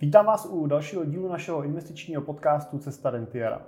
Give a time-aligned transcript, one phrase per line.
[0.00, 3.62] Vítám vás u dalšího dílu našeho investičního podcastu Cesta Rentiera.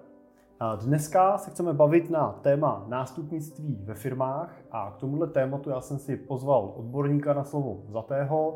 [0.84, 5.98] Dneska se chceme bavit na téma nástupnictví ve firmách a k tomuhle tématu já jsem
[5.98, 8.54] si pozval odborníka na slovo zatého,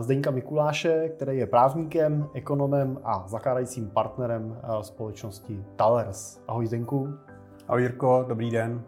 [0.00, 6.42] Zdeňka Mikuláše, který je právníkem, ekonomem a zakládajícím partnerem společnosti Talers.
[6.48, 7.08] Ahoj Zdenku.
[7.68, 8.82] Ahoj Jirko, dobrý den.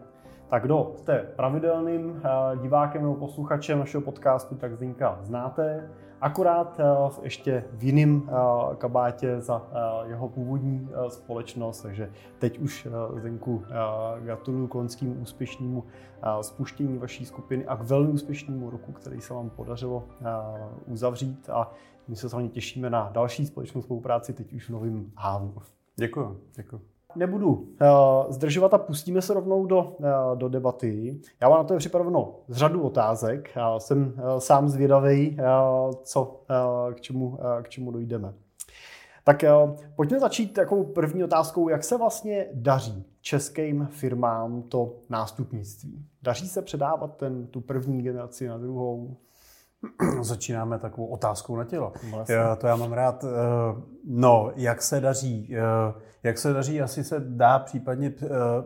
[0.49, 2.23] Tak kdo jste pravidelným
[2.63, 5.91] divákem nebo posluchačem našeho podcastu, tak Zdenka znáte.
[6.21, 6.85] Akorát eh,
[7.23, 8.33] ještě v jiném eh,
[8.77, 13.65] kabátě za eh, jeho původní společnost, takže teď už Zdenku
[14.21, 15.85] gratuluju k loňskému úspěšnému
[16.41, 20.05] spuštění vaší skupiny a k velmi úspěšnému roku, který se vám podařilo
[20.87, 21.73] uzavřít a
[22.09, 25.55] my se samozřejmě těšíme na další společnou spolupráci teď už v novém hávu.
[25.97, 26.98] Děkuji, děkuji.
[27.19, 27.67] Nebudu uh,
[28.29, 31.21] zdržovat a pustíme se rovnou do, uh, do debaty.
[31.41, 33.51] Já mám na to připraveno z řadu otázek.
[33.57, 38.35] Já jsem uh, sám zvědavý, uh, co, uh, k, čemu, uh, k čemu dojdeme.
[39.25, 46.05] Tak uh, pojďme začít takovou první otázkou, jak se vlastně daří českým firmám to nástupnictví.
[46.23, 49.17] Daří se předávat ten, tu první generaci na druhou?
[50.21, 51.93] Začínáme takovou otázkou na tělo.
[52.11, 52.37] Vlastně.
[52.59, 53.25] To já mám rád.
[54.05, 55.55] No, jak se daří?
[56.23, 58.13] Jak se daří, asi se dá případně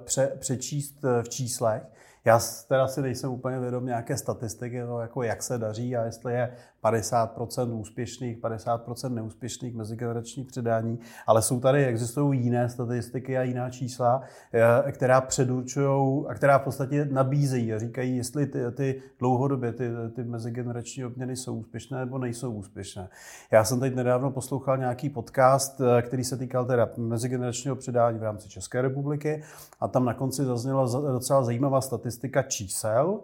[0.05, 1.83] pře, přečíst v číslech.
[2.25, 6.33] Já teda si nejsem úplně vědom nějaké statistiky, no, jako jak se daří a jestli
[6.33, 6.53] je
[6.85, 14.23] 50% úspěšných, 50% neúspěšných mezigeneračních předání, ale jsou tady, existují jiné statistiky a jiná čísla,
[14.53, 19.91] eh, která předurčují a která v podstatě nabízejí a říkají, jestli ty, ty dlouhodobě ty,
[20.15, 23.09] ty mezigenerační obměny jsou úspěšné nebo nejsou úspěšné.
[23.51, 28.23] Já jsem teď nedávno poslouchal nějaký podcast, eh, který se týkal teda mezigeneračního předání v
[28.23, 29.43] rámci České republiky
[29.81, 33.21] a tam na konci zazněla docela zajímavá statistika čísel,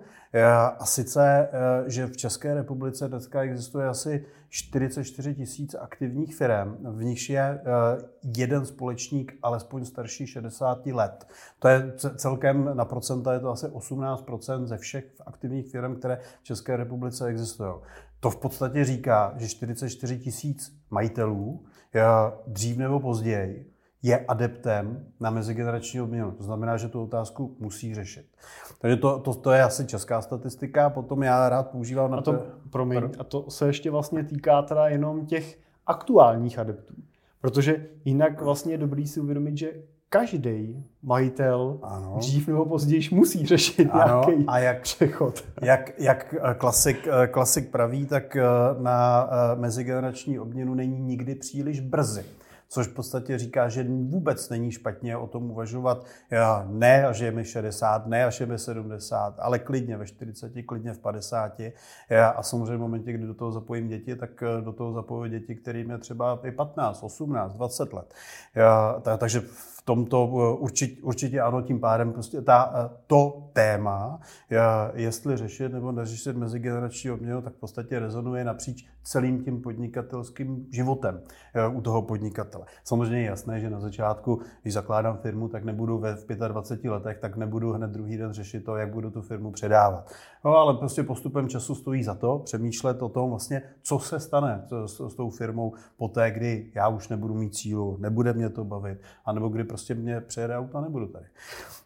[0.78, 7.04] a sice, eh, že v České republice dneska existuje asi 44 tisíc aktivních firm, v
[7.04, 7.62] nichž je eh,
[8.36, 11.26] jeden společník alespoň starší 60 let.
[11.58, 16.44] To je celkem na procenta, je to asi 18% ze všech aktivních firm, které v
[16.44, 17.72] České republice existují.
[18.20, 21.64] To v podstatě říká, že 44 tisíc majitelů
[22.46, 26.30] dřív nebo později je adeptem na mezigenerační obměnu.
[26.32, 28.26] To znamená, že tu otázku musí řešit.
[28.80, 32.32] Takže to, to, to je asi česká statistika, potom já rád používám na to.
[32.32, 36.94] to promiň, a to se ještě vlastně týká teda jenom těch aktuálních adeptů.
[37.40, 39.72] Protože jinak vlastně je dobrý si uvědomit, že
[40.08, 42.14] každý majitel ano.
[42.18, 44.22] dřív nebo později musí řešit ano.
[44.26, 45.44] nějaký a jak, přechod.
[45.62, 48.42] Jak, jak eh, klasik, eh, klasik praví, tak eh,
[48.78, 52.24] na mezigenerační obměnu není nikdy příliš brzy
[52.68, 56.06] což v podstatě říká, že vůbec není špatně o tom uvažovat
[56.66, 60.92] ne, až je mi 60, ne, až je mi 70, ale klidně ve 40, klidně
[60.92, 61.60] v 50.
[62.34, 65.54] A samozřejmě v momentě, kdy do toho zapojím děti, tak eh, do toho zapojím děti,
[65.54, 68.14] kterým je třeba i 15, 18, 20 let.
[69.18, 74.20] Takže v tomto eh, určitě, určitě ano, tím pádem prostě ta, eh, to téma,
[74.94, 81.20] jestli řešit nebo neřešit mezigenerační obměnu, tak v podstatě rezonuje napříč celým tím podnikatelským životem
[81.72, 82.66] u toho podnikatele.
[82.84, 86.16] Samozřejmě je jasné, že na začátku, když zakládám firmu, tak nebudu ve
[86.48, 90.12] 25 letech, tak nebudu hned druhý den řešit to, jak budu tu firmu předávat.
[90.44, 94.64] No, ale prostě postupem času stojí za to přemýšlet o tom vlastně, co se stane
[94.86, 98.98] s, s tou firmou poté, kdy já už nebudu mít cílu, nebude mě to bavit,
[99.24, 101.26] anebo kdy prostě mě přejede auto a nebudu tady.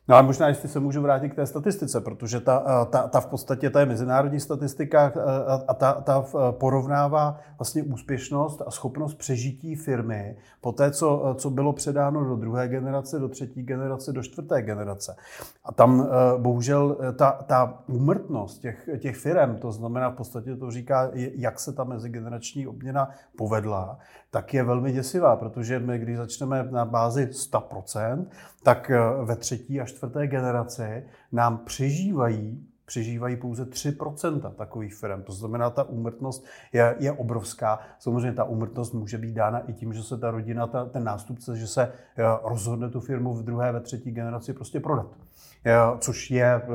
[0.09, 3.27] No a možná, jestli se můžu vrátit k té statistice, protože ta, ta, ta v
[3.27, 5.13] podstatě ta je mezinárodní statistika
[5.69, 11.73] a ta, ta porovnává vlastně úspěšnost a schopnost přežití firmy po té, co, co bylo
[11.73, 15.17] předáno do druhé generace, do třetí generace, do čtvrté generace.
[15.65, 16.09] A tam
[16.39, 21.73] bohužel ta, ta úmrtnost těch, těch firm, to znamená v podstatě to říká, jak se
[21.73, 23.99] ta mezigenerační obměna povedla,
[24.33, 28.27] tak je velmi děsivá, protože my, když začneme na bázi 100%,
[28.63, 28.91] tak
[29.25, 35.23] ve třetí a čtvrté generaci nám přežívají přežívají pouze 3% takových firm.
[35.23, 37.79] To znamená, ta úmrtnost je, je obrovská.
[37.99, 41.57] Samozřejmě ta úmrtnost může být dána i tím, že se ta rodina, ta, ten nástupce,
[41.57, 45.07] že se eh, rozhodne tu firmu v druhé, ve třetí generaci prostě prodat.
[45.65, 46.69] Eh, což je eh,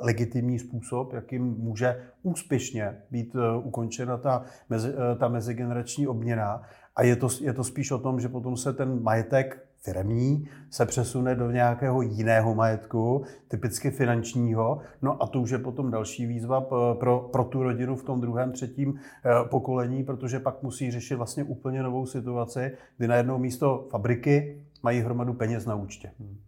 [0.00, 6.62] legitimní způsob, jakým může úspěšně být ukončena ta, mezi, ta mezigenerační obměna.
[6.98, 10.86] A je to, je to spíš o tom, že potom se ten majetek firmní se
[10.86, 14.78] přesune do nějakého jiného majetku, typicky finančního.
[15.02, 16.60] No a to už je potom další výzva
[16.94, 21.44] pro, pro tu rodinu v tom druhém, třetím eh, pokolení, protože pak musí řešit vlastně
[21.44, 26.10] úplně novou situaci, kdy najednou místo fabriky mají hromadu peněz na účtě.
[26.20, 26.38] Hmm.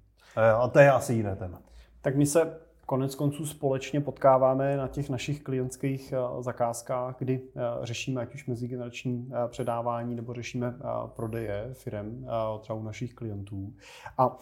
[0.61, 1.62] A to je asi jiné téma.
[2.02, 7.42] Tak my se konec konců společně potkáváme na těch našich klientských zakázkách, kdy
[7.82, 10.75] řešíme ať už mezigenerační předávání nebo řešíme
[11.06, 12.26] prodeje firm
[12.60, 13.72] třeba u našich klientů.
[14.19, 14.38] A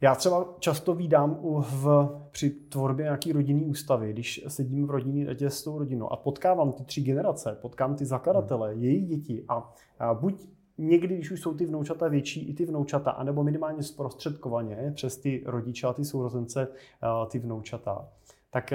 [0.00, 5.24] já třeba často vídám u, v, při tvorbě nějaký rodinný ústavy, když sedím v rodinný
[5.24, 8.82] radě s tou rodinou a potkávám ty tři generace, potkám ty zakladatele, hmm.
[8.82, 13.10] jejich děti a, a buď někdy, když už jsou ty vnoučata větší, i ty vnoučata,
[13.10, 16.68] anebo minimálně zprostředkovaně přes ty rodiče a ty sourozence
[17.30, 18.08] ty vnoučata,
[18.50, 18.70] tak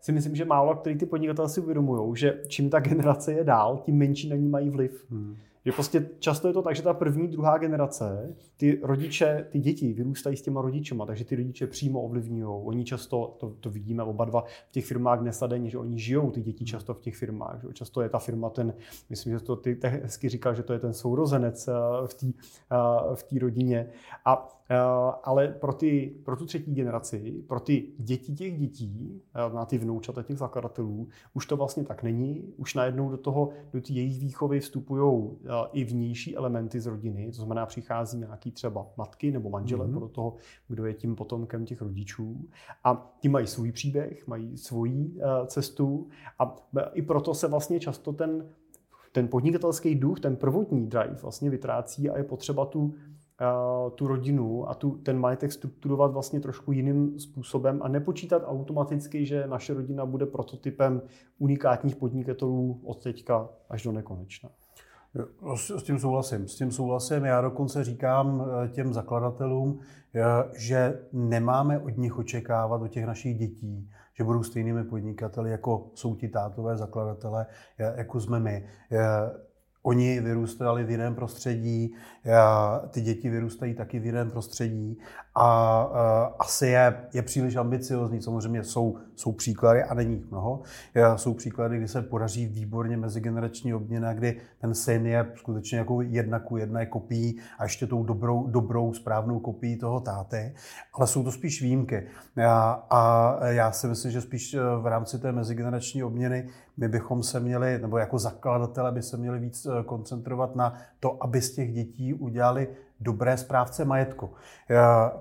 [0.00, 3.82] si myslím, že málo který ty podnikatelé si uvědomují, že čím ta generace je dál,
[3.84, 5.06] tím menší na ní mají vliv.
[5.10, 5.36] Hmm.
[5.66, 9.92] Že prostě často je to tak, že ta první, druhá generace, ty rodiče, ty děti
[9.92, 12.64] vyrůstají s těma rodičema, takže ty rodiče přímo ovlivňují.
[12.64, 15.98] Oni často, to, to vidíme oba dva v těch firmách dnes a denně, že oni
[15.98, 17.60] žijou, ty děti často v těch firmách.
[17.62, 17.68] Že?
[17.72, 18.74] Často je ta firma ten,
[19.10, 21.72] myslím, že to ty hezky říkal, že to je ten sourozenec eh,
[22.06, 23.90] v té eh, v rodině.
[24.24, 24.76] A Eh,
[25.22, 29.22] ale pro, ty, pro tu třetí generaci, pro ty děti těch dětí,
[29.54, 32.52] na ty vnoučata těch zakladatelů, už to vlastně tak není.
[32.56, 35.30] Už najednou do toho, do té jejich výchovy vstupují
[35.72, 39.98] i vnější elementy z rodiny, to znamená přichází nějaký třeba matky nebo manžele mm-hmm.
[39.98, 40.34] pro toho,
[40.68, 42.48] kdo je tím potomkem těch rodičů.
[42.84, 46.08] A ti mají svůj příběh, mají svoji cestu
[46.38, 46.56] a
[46.92, 48.48] i proto se vlastně často ten
[49.12, 52.94] ten podnikatelský duch, ten prvotní drive vlastně vytrácí a je potřeba tu
[53.94, 59.46] tu rodinu a tu, ten majetek strukturovat vlastně trošku jiným způsobem a nepočítat automaticky, že
[59.46, 61.02] naše rodina bude prototypem
[61.38, 64.50] unikátních podnikatelů od teďka až do nekonečna.
[65.54, 66.48] S tím souhlasím.
[66.48, 67.24] S tím souhlasím.
[67.24, 69.80] Já dokonce říkám eh, těm zakladatelům,
[70.14, 70.22] eh,
[70.58, 76.14] že nemáme od nich očekávat, od těch našich dětí, že budou stejnými podnikateli, jako jsou
[76.14, 77.46] ti tátové zakladatelé,
[77.78, 78.66] eh, jako jsme my.
[79.82, 81.94] Oni vyrůstali v jiném prostředí,
[82.90, 84.98] ty děti vyrůstají taky v jiném prostředí
[85.34, 85.82] a
[86.38, 88.22] asi je, je příliš ambiciozní.
[88.22, 90.62] Samozřejmě jsou, jsou příklady, a není jich mnoho,
[91.16, 96.38] jsou příklady, kdy se podaří výborně mezigenerační obměna, kdy ten syn je skutečně jako jedna
[96.38, 100.54] ku jedné kopií a ještě tou dobrou, dobrou správnou kopií toho táty,
[100.94, 102.06] ale jsou to spíš výjimky.
[102.48, 107.22] A, a já si myslím, že spíš e, v rámci té mezigenerační obměny my bychom
[107.22, 111.54] se měli, nebo jako zakladatelé by se měli víc e, koncentrovat na to, aby z
[111.54, 112.68] těch dětí udělali
[113.00, 114.30] dobré správce majetku.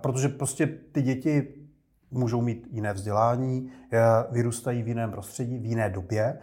[0.02, 1.65] Protože prostě ty děti
[2.12, 3.72] můžou mít jiné vzdělání,
[4.32, 6.40] vyrůstají v jiném prostředí, v jiné době.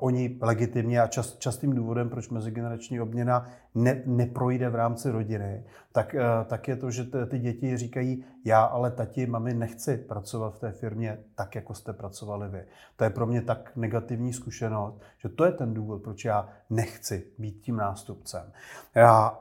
[0.00, 6.14] Oni legitimně a čast, častým důvodem, proč mezigenerační obměna ne, neprojde v rámci rodiny, tak,
[6.14, 10.58] eh, tak je to, že ty děti říkají, já ale tati, mami, nechci pracovat v
[10.58, 12.64] té firmě tak, jako jste pracovali vy.
[12.96, 17.24] To je pro mě tak negativní zkušenost, že to je ten důvod, proč já nechci
[17.38, 18.52] být tím nástupcem.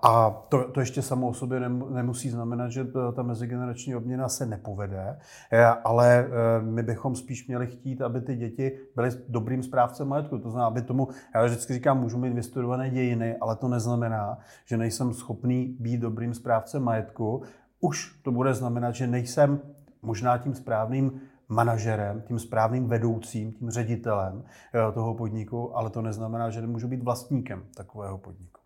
[0.02, 1.60] A to, to ještě samo o sobě
[1.90, 5.20] nemusí znamenat, že ta mezigenerační obměna se nepovede,
[5.84, 10.38] ale eh, my bychom spíš měli chtít, aby ty děti byly dobrým správcem majetku.
[10.38, 14.17] To znamená, aby tomu, já vždycky říkám, můžu mít vystudované dějiny, ale to neznamená,
[14.66, 17.44] že nejsem schopný být dobrým správcem majetku.
[17.80, 19.60] Už to bude znamenat, že nejsem
[20.02, 26.50] možná tím správným manažerem, tím správným vedoucím, tím ředitelem eh, toho podniku, ale to neznamená,
[26.50, 28.62] že nemůžu být vlastníkem takového podniku.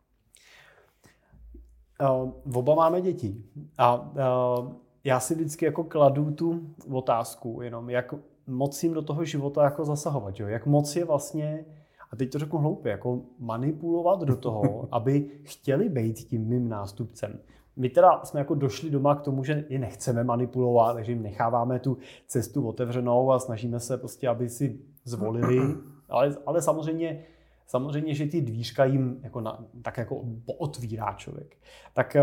[2.01, 3.43] Uh, oba máme děti
[3.77, 8.13] a uh, já si vždycky jako kladu tu otázku jenom, jak
[8.47, 10.47] moc jim do toho života jako zasahovat, jo?
[10.47, 11.65] jak moc je vlastně,
[12.11, 17.39] a teď to řeknu hloupě, jako manipulovat do toho, aby chtěli být tím mým nástupcem.
[17.75, 21.79] My teda jsme jako došli doma k tomu, že je nechceme manipulovat, takže jim necháváme
[21.79, 25.59] tu cestu otevřenou a snažíme se prostě, aby si zvolili,
[26.09, 27.23] ale, ale samozřejmě
[27.71, 30.25] samozřejmě, že ty dvířka jim jako na, tak jako
[30.57, 31.57] otvírá člověk.
[31.93, 32.17] Tak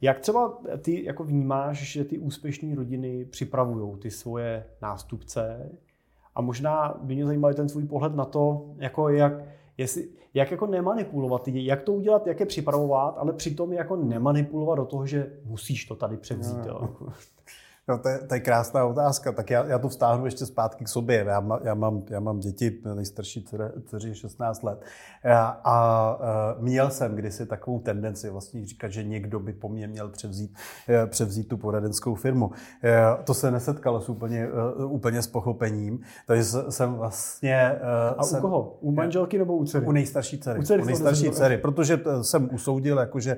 [0.00, 5.70] jak třeba ty jako vnímáš, že ty úspěšné rodiny připravují ty svoje nástupce
[6.34, 9.32] a možná by mě zajímal ten svůj pohled na to, jako jak,
[9.78, 14.78] jestli, jak jako nemanipulovat ty jak to udělat, jak je připravovat, ale přitom jako nemanipulovat
[14.78, 16.58] do toho, že musíš to tady převzít.
[16.58, 16.88] No, jo.
[17.88, 19.32] No, to, je, to je krásná otázka.
[19.32, 21.24] Tak já, já to vztáhnu ještě zpátky k sobě.
[21.28, 23.44] Já, má, já, mám, já mám děti, nejstarší
[23.86, 24.84] dceři 16 let.
[25.24, 26.16] A, a
[26.58, 30.54] měl jsem kdysi takovou tendenci vlastně říkat, že někdo by po mně měl převzít,
[30.88, 32.50] e, převzít tu poradenskou firmu.
[32.84, 34.48] E, to se nesetkalo s úplně,
[34.80, 36.00] e, úplně s pochopením.
[36.26, 37.78] Takže jsem vlastně...
[38.16, 38.78] A jsem, u koho?
[38.80, 39.86] U manželky nebo u dcery?
[39.86, 40.60] U nejstarší dcery.
[40.60, 43.36] U, dcery u nejstarší dcery, protože jsem usoudil, jako že,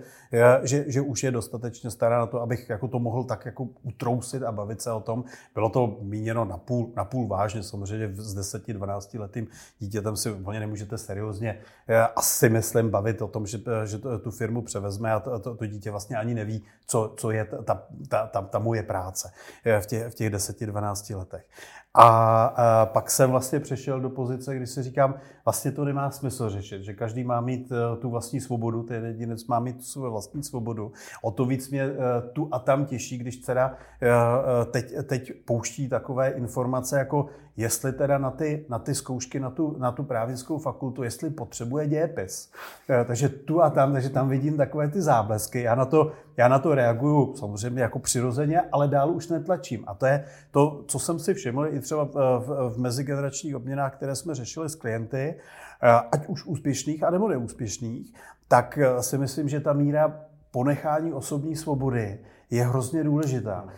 [0.62, 4.34] že, že už je dostatečně stará na to, abych jako to mohl tak jako utrousit
[4.44, 5.24] a bavit se o tom.
[5.54, 9.48] Bylo to míněno na půl, na půl vážně, samozřejmě s 10-12 letým
[9.78, 14.62] dítětem si úplně nemůžete seriózně eh, asi myslím bavit o tom, že, že tu firmu
[14.62, 18.58] převezme a to, to, dítě vlastně ani neví, co, co je ta, ta, ta, ta
[18.58, 19.32] moje práce
[19.80, 21.46] v těch, v těch 10-12 letech.
[21.96, 26.50] A, a pak jsem vlastně přešel do pozice, kdy si říkám, vlastně to nemá smysl
[26.50, 30.10] řešit, že každý má mít uh, tu vlastní svobodu, ten jedinec má mít tu svou
[30.10, 30.92] vlastní svobodu.
[31.22, 31.94] O to víc mě uh,
[32.32, 33.76] tu a tam těší, když teda
[34.70, 39.76] teď, teď pouští takové informace, jako jestli teda na ty, na ty zkoušky, na tu,
[39.78, 42.50] na tu právnickou fakultu, jestli potřebuje dějepis.
[43.06, 45.62] Takže tu a tam, takže tam vidím takové ty záblesky.
[45.62, 49.84] Já na to, já na to reaguju samozřejmě jako přirozeně, ale dál už netlačím.
[49.86, 52.14] A to je to, co jsem si všiml i třeba v,
[52.74, 55.34] v, mezigeneračních obměnách, které jsme řešili s klienty,
[56.12, 58.14] ať už úspěšných, anebo neúspěšných,
[58.48, 60.20] tak si myslím, že ta míra
[60.50, 62.18] ponechání osobní svobody
[62.50, 63.68] je hrozně důležitá.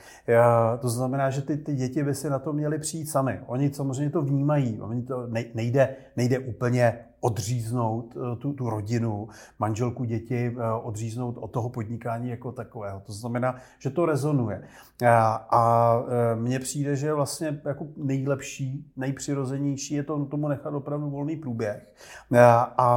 [0.81, 3.41] To znamená, že ty, ty děti by si na to měly přijít sami.
[3.47, 4.81] Oni samozřejmě to vnímají.
[4.81, 11.51] Oni to nejde, nejde úplně odříznout eh, tu, tu rodinu, manželku, děti, eh, odříznout od
[11.51, 13.03] toho podnikání jako takového.
[13.07, 14.63] To znamená, že to rezonuje.
[15.07, 21.11] A, a eh, mně přijde, že vlastně jako nejlepší, nejpřirozenější je to tomu nechat opravdu
[21.11, 21.93] volný průběh
[22.39, 22.89] a, a,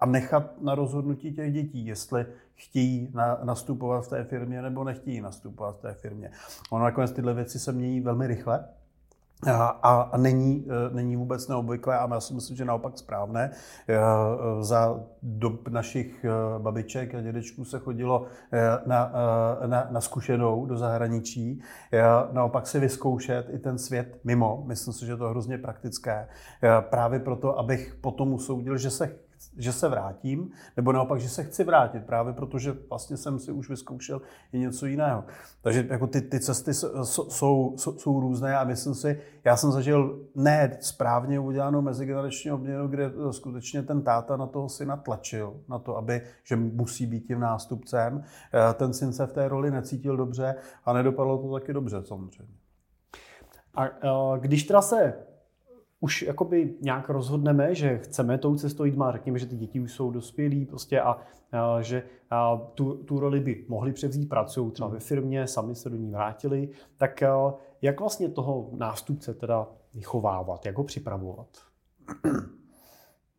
[0.00, 2.26] a nechat na rozhodnutí těch dětí, jestli
[2.60, 6.30] chtějí na, nastupovat v té firmě nebo nechtějí nastupovat v té firmě.
[6.70, 8.64] Ono nakonec tyhle věci se mění velmi rychle.
[9.46, 9.66] A,
[10.12, 13.50] a není, e, není vůbec neobvyklé a já si myslím, že naopak správné.
[13.88, 13.98] E,
[14.60, 16.26] za dob našich
[16.58, 18.26] babiček a dědečků se chodilo
[18.86, 19.12] na,
[19.66, 21.62] na, na zkušenou do zahraničí,
[22.32, 24.62] naopak si vyzkoušet i ten svět mimo.
[24.66, 26.28] Myslím si, že to je hrozně praktické.
[26.80, 29.16] Právě proto, abych potom usoudil, že se
[29.56, 33.68] že se vrátím, nebo naopak, že se chci vrátit, právě protože vlastně jsem si už
[33.68, 34.20] vyzkoušel
[34.52, 35.24] i něco jiného.
[35.62, 40.20] Takže jako ty, ty cesty jsou, jsou, jsou různé a myslím si, já jsem zažil
[40.34, 45.96] ne správně udělanou mezigenerační obměnu, kde skutečně ten táta na toho syna tlačil, na to,
[45.96, 48.22] aby, že musí být tím nástupcem.
[48.54, 50.54] Eh, ten syn se v té roli necítil dobře
[50.84, 52.54] a nedopadlo to taky dobře samozřejmě.
[53.74, 55.14] A eh, když teda se
[56.00, 59.92] už jakoby nějak rozhodneme, že chceme tou cestou jít má, řekněme, že ty děti už
[59.92, 61.16] jsou dospělí prostě a,
[61.52, 65.90] a že a tu, tu roli by mohli převzít, pracují třeba ve firmě, sami se
[65.90, 71.48] do ní vrátili, tak a, jak vlastně toho nástupce teda vychovávat, jak ho připravovat?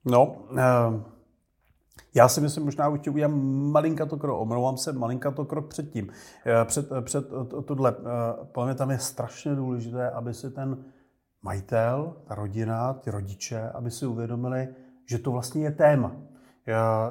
[0.05, 1.01] No, uh...
[2.15, 6.09] Já si myslím, možná už udělám malinka to krok, omlouvám se, malinka to krok předtím.
[6.65, 7.25] Před, před
[7.65, 7.95] tohle,
[8.51, 10.85] podle mě tam je strašně důležité, aby si ten
[11.43, 14.67] majitel, ta rodina, ty rodiče, aby si uvědomili,
[15.05, 16.15] že to vlastně je téma.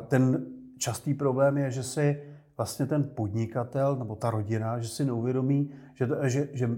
[0.09, 0.47] Ten
[0.79, 2.23] častý problém je, že si
[2.57, 6.71] vlastně ten podnikatel nebo ta rodina, že si neuvědomí, že, to, že, že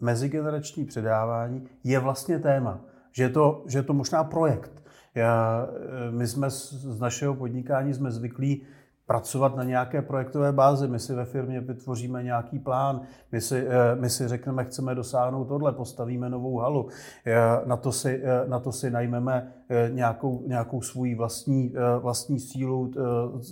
[0.00, 2.80] mezigenerační předávání je vlastně téma.
[3.12, 4.82] Že je to, že je to možná projekt.
[5.14, 5.68] Já,
[6.10, 8.62] my jsme z našeho podnikání jsme zvyklí
[9.08, 10.88] pracovat na nějaké projektové bázi.
[10.88, 13.00] My si ve firmě vytvoříme nějaký plán,
[13.32, 16.88] my si, eh, my si řekneme, chceme dosáhnout tohle, postavíme novou halu,
[17.26, 19.52] eh, na to si, eh, na to si najmeme
[19.90, 22.92] nějakou, nějakou svůj vlastní, vlastní sílu,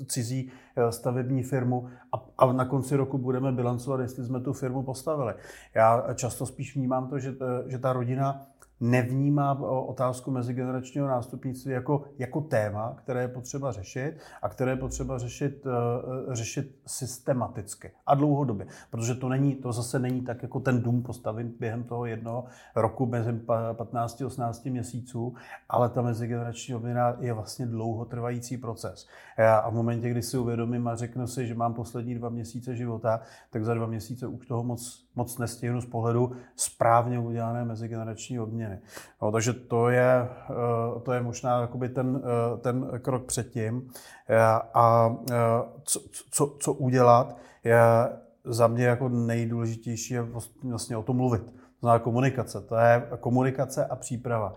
[0.09, 0.51] cizí
[0.91, 5.35] stavební firmu a, a na konci roku budeme bilancovat, jestli jsme tu firmu postavili.
[5.75, 7.35] Já často spíš vnímám to, že,
[7.67, 8.47] že ta rodina
[8.81, 15.19] nevnímá otázku mezigeneračního nástupnictví jako, jako téma, které je potřeba řešit a které je potřeba
[15.19, 18.67] řešit, uh, řešit systematicky a dlouhodobě.
[18.91, 22.45] Protože to, není, to zase není tak jako ten dům postavit během toho jednoho
[22.77, 25.35] roku, mezi 15-18 měsíců,
[25.69, 29.07] ale ta mezigenerační obměna je vlastně dlouhotrvající proces.
[29.63, 33.21] A v momentě, kdy si uvědomím a řeknu si, že mám poslední dva měsíce života,
[33.51, 38.66] tak za dva měsíce už toho moc, moc nestihnu z pohledu správně udělané mezigenerační obměny
[38.67, 38.81] změny.
[39.23, 43.89] No, takže to je, eh, to je možná jakoby ten, eh, ten krok předtím.
[44.29, 44.39] Eh,
[44.75, 45.17] a
[45.85, 47.81] co, co, co udělat, je
[48.45, 50.27] za mě jako nejdůležitější je
[50.63, 51.43] vlastně o tom mluvit.
[51.45, 52.61] To znamená komunikace.
[52.61, 54.55] To je komunikace a příprava.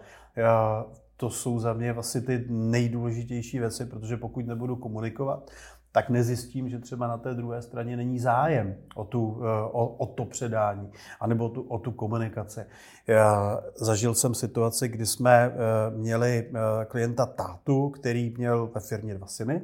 [1.18, 5.52] To jsou za mě vlastně ty nejdůležitější věci, protože pokud nebudu komunikovat,
[5.92, 10.06] tak nezjistím, že třeba na té druhé straně není zájem o, tu, eh, o, o
[10.06, 12.66] to předání, anebo tu, o tu komunikaci.
[13.08, 15.56] Já zažil jsem situaci, kdy jsme eh,
[15.98, 19.62] měli eh, klienta tátu, který měl ve firmě dva syny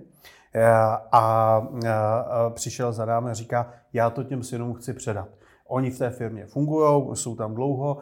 [1.12, 1.62] a
[2.50, 5.28] přišel za námi a říká, já to těm synům chci předat.
[5.68, 7.98] Oni v té firmě fungují, jsou tam dlouho,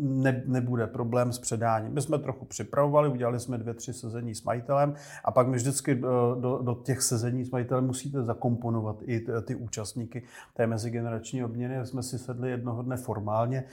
[0.00, 1.92] ne, nebude problém s předáním.
[1.92, 4.94] My jsme trochu připravovali, udělali jsme dvě, tři sezení s majitelem
[5.24, 5.94] a pak my vždycky
[6.40, 10.22] do, do těch sezení s majitelem musíte zakomponovat i ty účastníky
[10.54, 11.86] té mezigenerační obměny.
[11.86, 13.64] Jsme si sedli jednoho dne formálně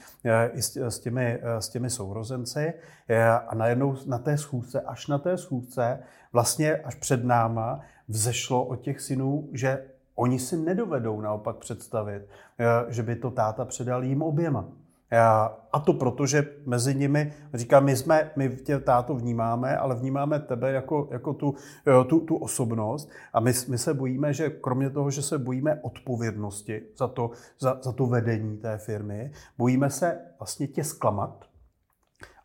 [0.53, 2.73] i s, s, těmi, s těmi sourozenci
[3.47, 5.99] a najednou na té schůzce, až na té schůzce,
[6.33, 12.21] vlastně až před náma, vzešlo od těch synů, že oni si nedovedou naopak představit,
[12.59, 14.65] eh, že by to táta předal jim oběma.
[15.11, 15.19] Eh,
[15.73, 20.39] a to proto, že mezi nimi, říkám, my jsme, my tě táto vnímáme, ale vnímáme
[20.39, 21.55] tebe jako, jako tu,
[21.87, 23.09] eh, tu, tu osobnost.
[23.33, 27.79] A my, my se bojíme, že kromě toho, že se bojíme odpovědnosti za to, za,
[27.81, 31.45] za to vedení té firmy, bojíme se vlastně tě zklamat,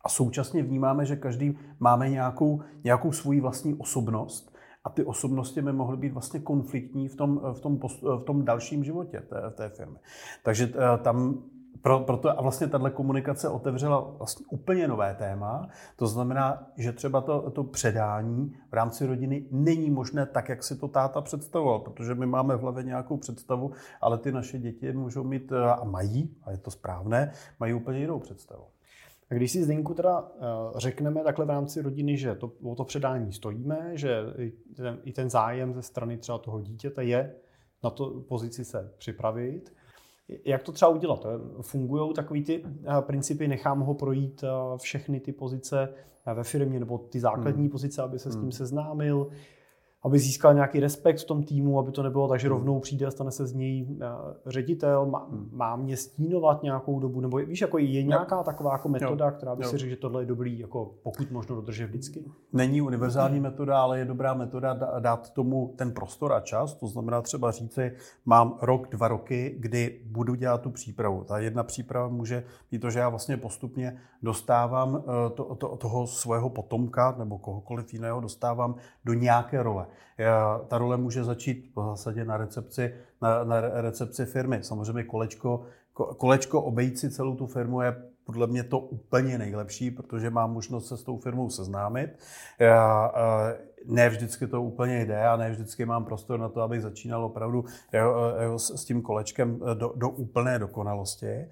[0.03, 4.48] a současně vnímáme, že každý máme nějakou, nějakou svoji vlastní osobnost
[4.83, 8.83] a ty osobnosti by mohly být vlastně konfliktní v tom, v tom, v tom dalším
[8.83, 9.97] životě té, té firmy.
[10.43, 11.43] Takže eh, tam
[11.81, 15.69] pro, proto a vlastně tahle komunikace otevřela vlastně úplně nové téma.
[15.95, 20.77] To znamená, že třeba to, to předání v rámci rodiny není možné tak, jak si
[20.77, 23.71] to táta představoval, protože my máme v hlavě nějakou představu,
[24.01, 27.99] ale ty naše děti můžou mít eh, a mají, a je to správné, mají úplně
[27.99, 28.63] jinou představu.
[29.31, 30.43] A když si Zdenku teda eh,
[30.75, 35.13] řekneme takhle v rámci rodiny, že to, o to předání stojíme, že i ten, i
[35.13, 37.35] ten zájem ze strany třeba toho dítěte je
[37.83, 39.73] na to pozici se připravit,
[40.45, 41.25] jak to třeba udělat?
[41.61, 45.89] Fungují takový ty eh, principy, nechám ho projít eh, všechny ty pozice
[46.33, 47.71] ve firmě, nebo ty základní hmm.
[47.71, 48.51] pozice, aby se s tím hmm.
[48.51, 49.29] seznámil,
[50.03, 52.57] aby získal nějaký respekt v tom týmu, aby to nebylo tak, že hmm.
[52.57, 54.05] rovnou přijde a stane se z něj eh,
[54.45, 55.49] ředitel, má, hmm.
[55.51, 58.43] má mě stínovat nějakou dobu, nebo víš, jako je nějaká jo.
[58.43, 59.31] taková jako metoda, jo.
[59.31, 59.69] která by jo.
[59.69, 62.23] si řekl, že tohle je dobrý, jako pokud možno dodržet vždycky?
[62.53, 67.21] Není univerzální metoda, ale je dobrá metoda dát tomu ten prostor a čas, to znamená
[67.21, 67.91] třeba říci,
[68.25, 71.23] mám rok, dva roky, kdy budu dělat tu přípravu.
[71.23, 76.07] Ta jedna příprava může být to, že já vlastně postupně dostávám eh, to, to, toho
[76.07, 78.75] svého potomka nebo kohokoliv jiného dostávám
[79.05, 79.88] do nějaké role.
[80.67, 84.59] Ta role může začít v zásadě na recepci, na, na recepci firmy.
[84.61, 85.61] Samozřejmě kolečko,
[85.93, 90.87] kolečko obejít si celou tu firmu je podle mě to úplně nejlepší, protože mám možnost
[90.87, 92.19] se s tou firmou seznámit.
[93.85, 97.65] Ne vždycky to úplně jde a ne vždycky mám prostor na to, abych začínal opravdu
[98.57, 101.45] s tím kolečkem do, do úplné dokonalosti.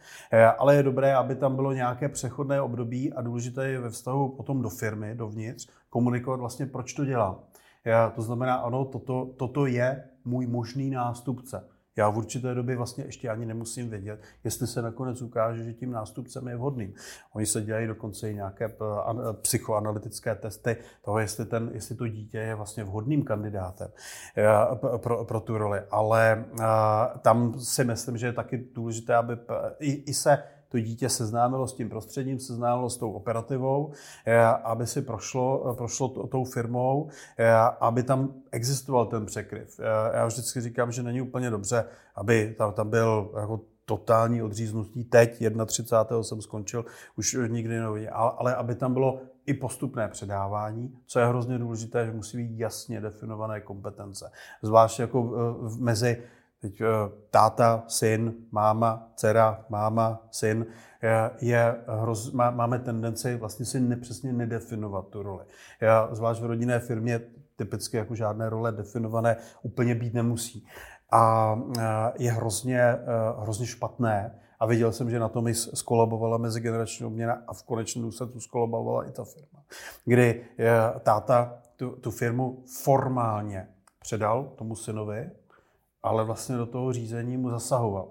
[0.58, 4.62] Ale je dobré, aby tam bylo nějaké přechodné období a důležité je ve vztahu potom
[4.62, 7.40] do firmy, dovnitř, komunikovat vlastně, proč to dělám.
[7.88, 11.64] Já, to znamená, ano, toto, toto je můj možný nástupce.
[11.98, 15.92] Já v určité době vlastně ještě ani nemusím vědět, jestli se nakonec ukáže, že tím
[15.92, 16.94] nástupcem je vhodným.
[17.34, 18.74] Oni se dělají dokonce i nějaké eh,
[19.42, 23.88] psychoanalytické testy toho, jestli, ten, jestli to dítě je vlastně vhodným kandidátem
[24.38, 25.82] eh, pro, pro tu roli.
[25.92, 26.64] Ale eh,
[27.22, 29.38] tam si myslím, že je taky důležité, aby
[29.80, 33.92] i, i se to dítě seznámilo s tím prostředím, seznámilo s tou operativou,
[34.26, 39.80] eh, aby si prošlo, eh, prošlo tou firmou, eh, aby tam existoval ten překryv.
[40.14, 45.04] Já vždycky říkám, že není úplně dobře, aby tam, tam byl jako totální odříznutí.
[45.04, 46.24] Teď, 31.
[46.24, 51.26] jsem skončil, už nikdy nevidím, ale, ale aby tam bylo i postupné předávání, co je
[51.26, 54.32] hrozně důležité, že musí být jasně definované kompetence.
[54.62, 55.32] Zvlášť jako
[55.80, 56.24] mezi
[56.60, 56.86] Teď eh,
[57.30, 60.66] táta, syn, máma, dcera, máma, syn,
[61.02, 65.46] je, je hroz, má, máme tendenci vlastně si nepřesně nedefinovat tu roli.
[65.82, 67.22] Já, zvlášť v rodinné firmě
[67.56, 70.68] typicky jako žádné role definované úplně být nemusí.
[71.12, 71.82] A eh,
[72.20, 72.98] je hrozně, eh,
[73.40, 78.06] hrozně špatné, a viděl jsem, že na tom i skolabovala mezigenerační obměna a v konečném
[78.06, 79.64] důsledku skolabovala i ta firma.
[80.06, 80.46] Kdy
[81.04, 83.68] táta tu, tu firmu formálně
[84.00, 85.32] předal tomu synovi,
[86.08, 88.08] ale vlastně do toho řízení mu zasahoval.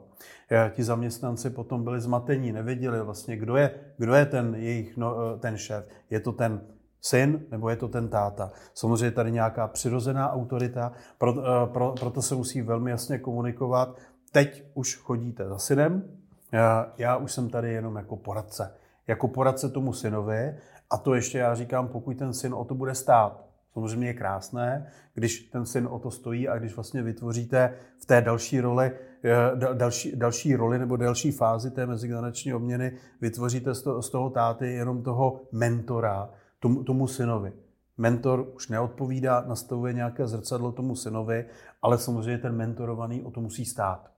[0.71, 5.39] Ti zaměstnanci potom byli zmatení, nevěděli vlastně, kdo je, kdo je ten jejich no, eh,
[5.39, 5.89] ten šéf.
[6.11, 6.61] Je to ten
[7.01, 8.51] syn nebo je to ten táta.
[8.75, 13.97] Samozřejmě tady nějaká přirozená autorita, pro, eh, pro, proto se musí velmi jasně komunikovat.
[14.33, 16.05] Teď už chodíte za synem,
[16.53, 18.75] já, já už jsem tady jenom jako poradce.
[19.07, 20.57] Jako poradce tomu synovi
[20.91, 23.46] a to ještě já říkám, pokud ten syn o to bude stát.
[23.77, 28.21] Samozřejmě je krásné, když ten syn o to stojí a když vlastně vytvoříte v té
[28.21, 28.93] další roli,
[29.25, 35.03] eh, další, další roli nebo další fázi té mezigenerační obměny, vytvoříte z toho táty jenom
[35.03, 37.53] toho mentora tomu, tomu synovi.
[37.99, 41.45] Mentor už neodpovídá, nastavuje nějaké zrcadlo tomu synovi,
[41.83, 44.11] ale samozřejmě ten mentorovaný o to musí stát.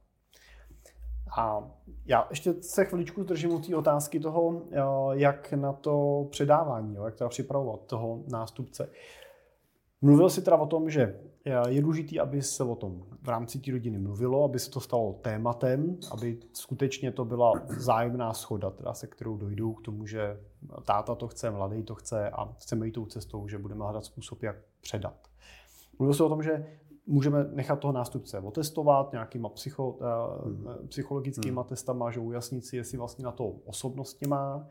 [1.37, 1.71] A
[2.07, 4.81] já ještě se chviličku zdržím u té otázky toho, eh,
[5.12, 8.90] jak na to předávání, jak to připravovat toho nástupce.
[10.02, 11.20] Mluvil si teda o tom, že
[11.68, 15.12] je důležité, aby se o tom v rámci té rodiny mluvilo, aby se to stalo
[15.12, 20.40] tématem, aby skutečně to byla vzájemná schoda, teda se kterou dojdou k tomu, že
[20.84, 24.42] táta to chce, mladý to chce a chceme jít tou cestou, že budeme hledat způsob,
[24.42, 25.28] jak předat.
[25.98, 26.66] Mluvil se o tom, že
[27.06, 29.98] můžeme nechat toho nástupce otestovat nějakýma psycho,
[30.44, 30.88] hmm.
[30.88, 31.68] psychologickýma hmm.
[31.68, 34.66] testama, že ujasnit si, jestli vlastně na to osobnostně má,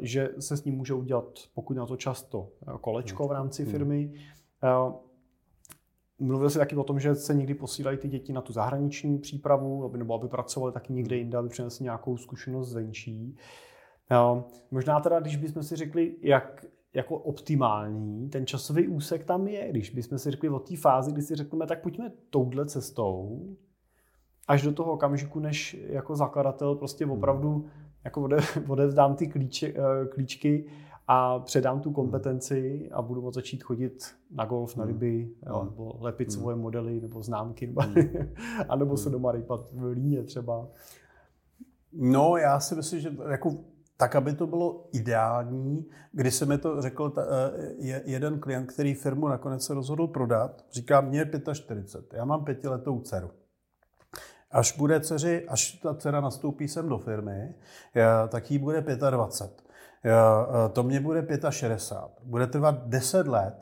[0.00, 2.48] že se s ním může udělat, pokud na to často,
[2.80, 3.72] kolečko v rámci hmm.
[4.62, 4.96] Firmy.
[6.18, 9.84] Mluvil jsi taky o tom, že se někdy posílají ty děti na tu zahraniční přípravu,
[9.84, 13.36] aby, nebo aby pracovali taky někde jinde, aby přinesli nějakou zkušenost zvenčí.
[14.70, 19.90] Možná teda, když bychom si řekli, jak jako optimální ten časový úsek tam je, když
[19.90, 23.46] bychom si řekli od té fázi, kdy si řekneme, tak pojďme touhle cestou,
[24.48, 27.66] až do toho okamžiku, než jako zakladatel prostě opravdu
[28.04, 28.28] jako
[28.68, 30.66] odevzdám ty klíče, eh, klíčky
[31.08, 34.92] a předám tu kompetenci a budu moct začít chodit na golf, na hmm.
[34.92, 35.54] ryby, hmm.
[35.54, 36.40] jo, nebo lepit hmm.
[36.40, 38.34] svoje modely nebo známky, nebo, hmm.
[38.68, 40.68] anebo se doma rypat v líně třeba.
[41.92, 43.56] No, já si myslím, že jako
[43.96, 45.86] tak, aby to bylo ideální.
[46.12, 50.06] Když se mi to řekl ta, eh, je, jeden klient, který firmu nakonec se rozhodl
[50.06, 53.30] prodat, říká, mě je 45, já mám pětiletou dceru.
[54.50, 57.54] Až bude dceři, až ta dcera nastoupí sem do firmy,
[58.28, 59.71] tak jí bude 25.
[60.04, 62.10] Eh, to mě bude 65.
[62.24, 63.54] Bude trvat 10 let,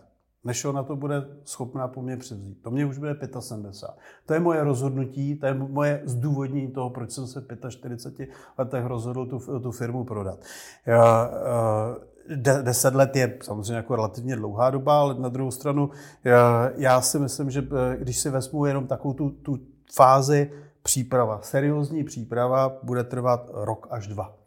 [0.45, 2.63] než ona to bude schopná po mně převzít.
[2.63, 4.03] To mě už bude 75.
[4.27, 8.85] To je moje rozhodnutí, to je moje zdůvodnění toho, proč jsem se v 45 letech
[8.85, 10.39] rozhodl tu, tu firmu prodat.
[10.87, 15.91] Já, eh, de, deset let je samozřejmě jako relativně dlouhá doba, ale na druhou stranu
[16.25, 19.59] já, já si myslím, že eh, když si vezmu jenom takovou tu, tu
[19.95, 24.40] fázi příprava, seriózní příprava bude trvat rok až dva.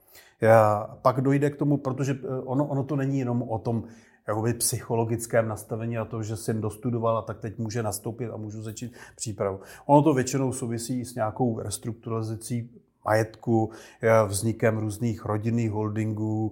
[1.01, 3.83] Pak dojde k tomu, protože eh, ono, ono to není jenom o tom,
[4.27, 8.61] jakoby psychologickém nastavení a to, že jsem dostudoval a tak teď může nastoupit a můžu
[8.61, 9.59] začít přípravu.
[9.85, 12.69] Ono to většinou souvisí s nějakou restrukturalizací
[13.05, 13.71] majetku,
[14.27, 16.51] vznikem různých rodinných holdingů,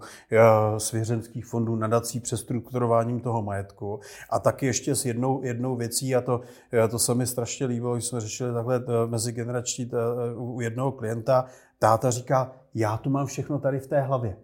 [0.78, 4.00] svěřenských fondů, nadací, přestrukturováním toho majetku.
[4.30, 6.42] A taky ještě s jednou, jednou věcí, a to,
[6.90, 11.46] to se mi strašně líbilo, když jsme řešili takhle eh, mezigenerační eh, u jednoho klienta,
[11.82, 14.38] táta říká, já to mám všechno tady v té hlavě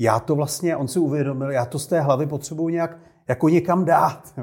[0.00, 2.98] já to vlastně, on si uvědomil, já to z té hlavy potřebuji nějak
[3.28, 4.34] jako někam dát.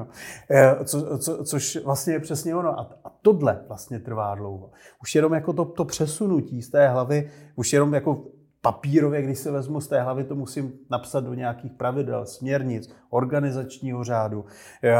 [0.52, 2.80] Eh, co, co, což vlastně je přesně ono.
[2.80, 4.72] A, a tohle vlastně trvá dlouho.
[5.02, 8.24] Už jenom jako to, to přesunutí z té hlavy, už jenom jako
[8.62, 14.04] papírově, když se vezmu z té hlavy, to musím napsat do nějakých pravidel, směrnic, organizačního
[14.04, 14.46] řádu.
[14.84, 14.96] Eh,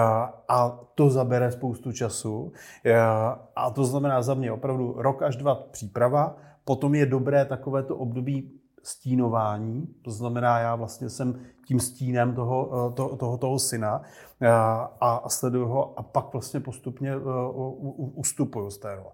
[0.50, 2.52] a to zabere spoustu času.
[2.86, 2.98] Eh,
[3.56, 6.36] a to znamená za mě opravdu rok až dva příprava.
[6.68, 8.52] Potom je dobré takovéto období
[8.84, 14.02] stínování, to znamená, já vlastně jsem tím stínem toho, eh, toho, toho, toho syna
[14.42, 14.50] eh,
[15.02, 17.20] a sleduju ho a pak vlastně postupně eh,
[17.96, 19.12] ustupuju z té role.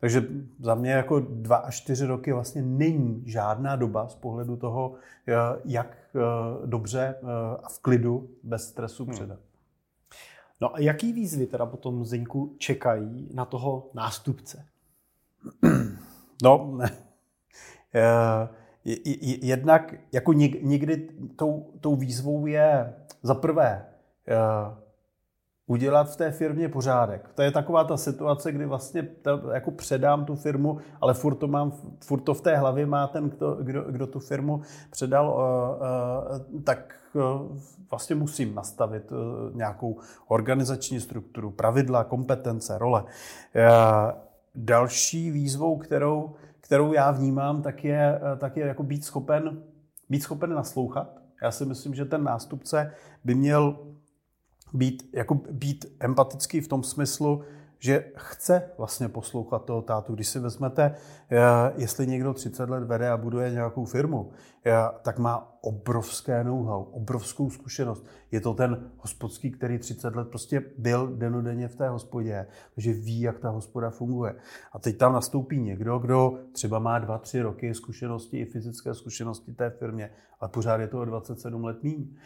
[0.00, 0.26] Takže
[0.58, 4.94] za mě jako dva až čtyři roky vlastně není žádná doba z pohledu toho,
[5.64, 5.96] jak
[6.64, 7.14] dobře
[7.62, 9.12] a v klidu, bez stresu hmm.
[9.12, 9.38] předat.
[10.60, 14.66] No a jaký výzvy teda potom Zdeňku čekají na toho nástupce?
[16.42, 16.90] No, ne
[19.42, 23.86] jednak jako někdy tou, tou výzvou je za prvé
[24.28, 24.36] eh,
[25.66, 27.30] udělat v té firmě pořádek.
[27.34, 31.48] To je taková ta situace, kdy vlastně to, jako předám tu firmu, ale furt to,
[31.48, 31.72] mám,
[32.04, 36.62] furt to v té hlavě má ten, kdo, kdo, kdo tu firmu předal, uh, uh,
[36.62, 37.56] tak uh,
[37.90, 39.12] vlastně musím nastavit
[39.52, 39.96] nějakou
[40.28, 43.04] organizační strukturu, pravidla, kompetence, role.
[44.56, 46.34] Další výzvou, kterou
[46.66, 49.62] kterou já vnímám, tak je, tak je jako být schopen,
[50.08, 51.22] být schopen naslouchat.
[51.42, 52.92] Já si myslím, že ten nástupce
[53.24, 53.78] by měl
[54.72, 57.42] být, jako být empatický v tom smyslu,
[57.78, 60.14] že chce vlastně poslouchat toho tátu.
[60.14, 60.94] Když si vezmete,
[61.30, 61.38] eh,
[61.76, 64.30] jestli někdo 30 let vede a buduje nějakou firmu,
[64.66, 68.06] eh, tak má obrovské know-how, obrovskou zkušenost.
[68.30, 73.20] Je to ten hospodský, který 30 let prostě byl denodenně v té hospodě, takže ví,
[73.20, 74.34] jak ta hospoda funguje.
[74.72, 79.70] A teď tam nastoupí někdo, kdo třeba má 2-3 roky zkušenosti i fyzické zkušenosti té
[79.70, 80.10] firmě,
[80.40, 82.16] ale pořád je to o 27 let míň.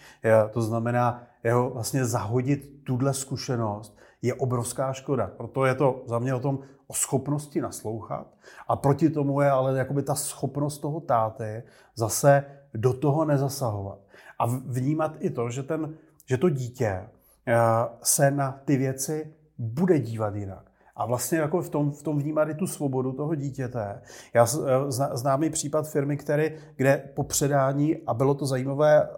[0.51, 5.31] To znamená, jeho vlastně zahodit tuhle zkušenost, je obrovská škoda.
[5.37, 8.27] Proto je to za mě o tom o schopnosti naslouchat
[8.69, 11.63] a proti tomu je ale jakoby ta schopnost toho táty
[11.95, 13.99] zase do toho nezasahovat.
[14.39, 15.95] A vnímat i to, že, ten,
[16.27, 17.57] že to dítě eh,
[18.03, 20.71] se na ty věci bude dívat jinak.
[20.97, 24.03] A vlastně jako v tom, v tom vnímat i tu svobodu toho dítěte.
[24.35, 29.09] Já eh, znám i případ firmy, které, kde po předání, a bylo to zajímavé, eh,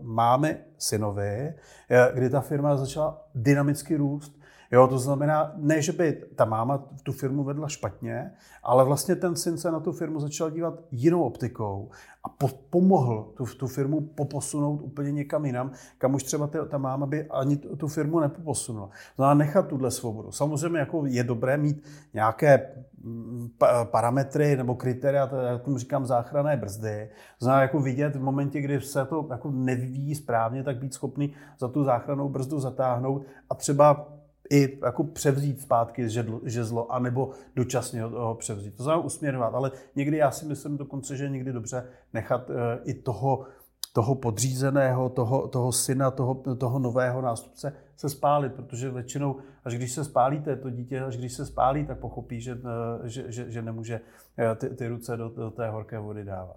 [0.00, 1.54] máme synovi,
[2.14, 4.37] kdy ta firma začala dynamicky růst
[4.70, 8.30] Jo, to znamená, ne, že by ta máma tu firmu vedla špatně,
[8.62, 11.90] ale vlastně ten syn se na tu firmu začal dívat jinou optikou
[12.24, 16.78] a po, pomohl tu, tu firmu poposunout úplně někam jinam, kam už třeba ta, ta
[16.78, 18.90] máma by ani tu, tu firmu nepoposunula.
[19.16, 20.32] Znamená nechat tuhle svobodu.
[20.32, 21.82] Samozřejmě jako je dobré mít
[22.14, 23.50] nějaké mm,
[23.84, 27.10] parametry nebo kritéria, já tomu říkám záchranné brzdy.
[27.40, 31.68] Znamená jako vidět v momentě, kdy se to jako nevyvíjí správně, tak být schopný za
[31.68, 34.17] tu záchrannou brzdu zatáhnout a třeba
[34.50, 38.76] i jako převzít zpátky žedlo, žezlo, anebo dočasně ho převzít.
[38.76, 42.94] To znamená usměrovat, ale někdy já si myslím dokonce, že někdy dobře nechat uh, i
[42.94, 43.46] toho,
[43.92, 49.92] toho podřízeného, toho, toho syna, toho, toho nového nástupce se spálit, protože většinou, až když
[49.92, 52.52] se spálíte, to dítě, až když se spálí, tak pochopí, že,
[53.04, 54.00] eh, že, že, že nemůže
[54.38, 56.56] eh, ty, ty ruce do, do té horké vody dávat.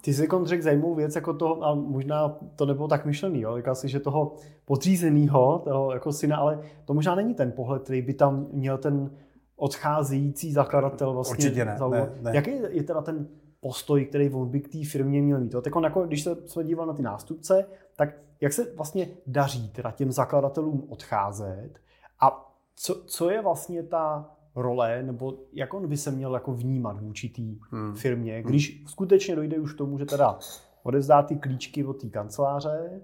[0.00, 3.56] Ty jsi řekl zajímavou věc, jako to, a možná to nebylo tak myšlený, jo?
[3.56, 8.02] říkal jsi, že toho podřízeného, toho jako syna, ale to možná není ten pohled, který
[8.02, 9.10] by tam měl ten
[9.56, 11.44] odcházející zakladatel vlastně.
[11.44, 12.30] Určitě ne, ne, ne.
[12.34, 13.28] Jaký je teda ten
[13.60, 15.54] postoj, který on by k té firmě měl mít?
[15.62, 17.66] Tak on jako, když se jsme dívali na ty nástupce,
[17.96, 18.08] tak
[18.40, 21.70] jak se vlastně daří teda těm zakladatelům odcházet
[22.20, 27.00] a co, co je vlastně ta role, nebo jak on by se měl jako vnímat
[27.00, 27.94] vůči té hmm.
[27.94, 28.42] firmě, hmm.
[28.42, 28.86] když hmm.
[28.86, 30.38] skutečně dojde už k tomu, že teda
[30.82, 33.00] odevzdá ty klíčky od té kanceláře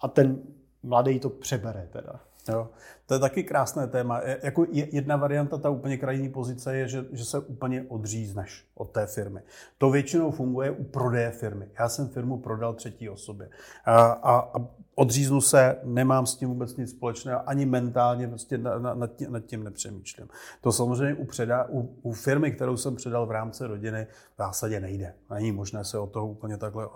[0.00, 0.42] a ten
[0.82, 2.20] mladý to přebere teda.
[2.48, 2.68] Jo.
[3.06, 4.20] To je taky krásné téma.
[4.42, 9.06] Jako jedna varianta, ta úplně krajní pozice je, že, že se úplně odřízneš od té
[9.06, 9.40] firmy.
[9.78, 11.68] To většinou funguje u prodeje firmy.
[11.78, 13.48] Já jsem firmu prodal třetí osobě.
[13.84, 19.16] A, a, a odříznu se, nemám s tím vůbec nic společného, ani mentálně prostě nad,
[19.16, 20.28] tím, nad tím nepřemýšlím.
[20.60, 24.80] To samozřejmě u, předá, u, u firmy, kterou jsem předal v rámci rodiny, v zásadě
[24.80, 25.14] nejde.
[25.30, 26.86] Není možné se od toho úplně takhle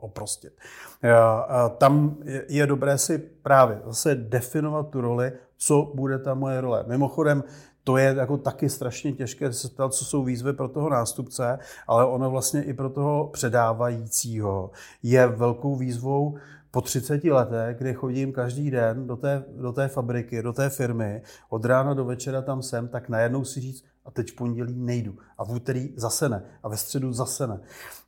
[0.00, 0.52] oprostit.
[1.78, 2.16] Tam
[2.48, 6.84] je dobré si právě zase definovat tu roli, co bude ta moje role.
[6.86, 7.44] Mimochodem,
[7.84, 12.04] to je jako taky strašně těžké se ptát, co jsou výzvy pro toho nástupce, ale
[12.06, 14.70] ono vlastně i pro toho předávajícího
[15.02, 16.38] je velkou výzvou
[16.70, 21.22] po 30 letech, kdy chodím každý den do té, do té fabriky, do té firmy,
[21.48, 25.18] od rána do večera tam jsem, tak najednou si říct, a teď v pondělí nejdu.
[25.38, 26.42] A v úterý zase ne.
[26.62, 27.60] A ve středu zase ne.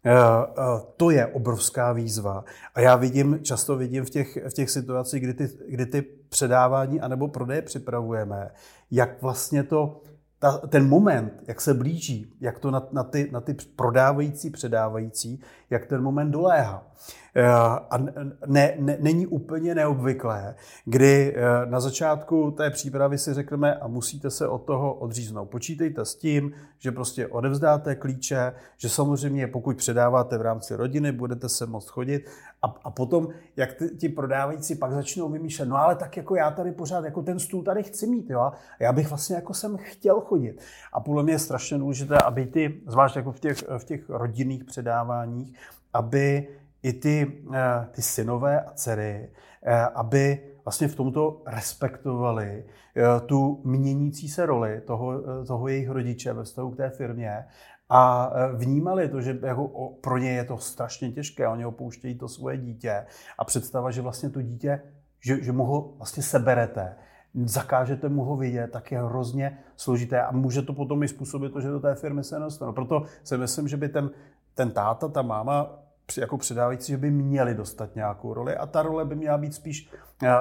[0.04, 0.62] Eh, eh,
[0.96, 2.44] to je obrovská výzva.
[2.74, 7.00] A já vidím, často vidím v těch, v těch situacích, kdy ty, kdy ty předávání
[7.00, 8.50] anebo prodeje připravujeme,
[8.90, 10.00] jak vlastně to
[10.40, 15.40] ta, ten moment, jak se blíží, jak to na, na, ty, na ty prodávající, předávající,
[15.70, 16.86] jak ten moment doléhá.
[17.34, 17.46] Eh,
[17.90, 17.98] a
[18.46, 24.30] ne, ne, není úplně neobvyklé, kdy eh, na začátku té přípravy si řekneme a musíte
[24.30, 25.50] se od toho odříznout.
[25.50, 31.48] Počítejte s tím, že prostě odevzdáte klíče, že samozřejmě pokud předáváte v rámci rodiny, budete
[31.48, 32.28] se moct chodit
[32.62, 36.50] a, a potom, jak ty, ti prodávající pak začnou vymýšlet, no ale tak jako já
[36.50, 39.76] tady pořád, jako ten stůl tady chci mít, jo, a já bych vlastně jako jsem
[39.76, 40.60] chtěl chodit.
[40.92, 44.64] A podle mě je strašně důležité, aby ty, zvlášť jako v těch, v těch rodinných
[44.64, 45.58] předáváních,
[45.92, 46.48] aby
[46.82, 49.30] i ty, eh, ty synové a dcery,
[49.62, 52.64] eh, aby vlastně v tomto respektovali
[52.96, 55.12] eh, tu měnící se roli toho,
[55.46, 57.44] toho jejich rodiče ve vztahu k té firmě
[57.90, 62.56] a vnímali to, že jako pro ně je to strašně těžké, oni opouštějí to svoje
[62.56, 63.06] dítě
[63.38, 64.82] a představa, že vlastně to dítě,
[65.20, 66.96] že, že mu ho vlastně seberete,
[67.44, 71.60] zakážete mu ho vidět, tak je hrozně složité a může to potom i způsobit to,
[71.60, 72.72] že do té firmy se nedostane.
[72.72, 74.10] Proto si myslím, že by ten,
[74.54, 75.78] ten táta, ta máma
[76.18, 79.90] jako předávající, že by měli dostat nějakou roli a ta role by měla být spíš
[80.22, 80.32] eh,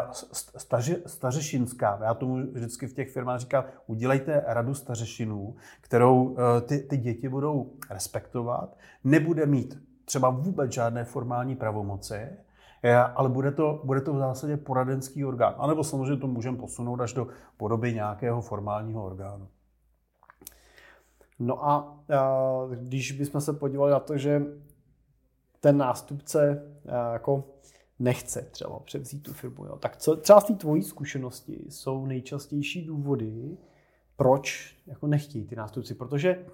[0.57, 1.99] staři, stařešinská.
[2.03, 7.29] Já tomu vždycky v těch firmách říkám, udělejte radu stařešinů, kterou eh, ty, ty děti
[7.29, 12.27] budou respektovat, nebude mít třeba vůbec žádné formální pravomoci,
[12.83, 15.55] eh, ale bude to, bude to v zásadě poradenský orgán.
[15.57, 17.27] A nebo samozřejmě to můžeme posunout až do
[17.57, 19.47] podoby nějakého formálního orgánu.
[21.39, 21.99] No a
[22.75, 24.41] když bychom se podívali na to, že
[25.59, 27.43] ten nástupce eh, jako
[27.99, 29.65] nechce třeba převzít tu firmu.
[29.65, 29.75] Jo.
[29.75, 33.57] Tak co třeba z té tvojí zkušenosti jsou nejčastější důvody,
[34.15, 35.95] proč jako nechtějí ty nástupci?
[35.95, 36.45] Protože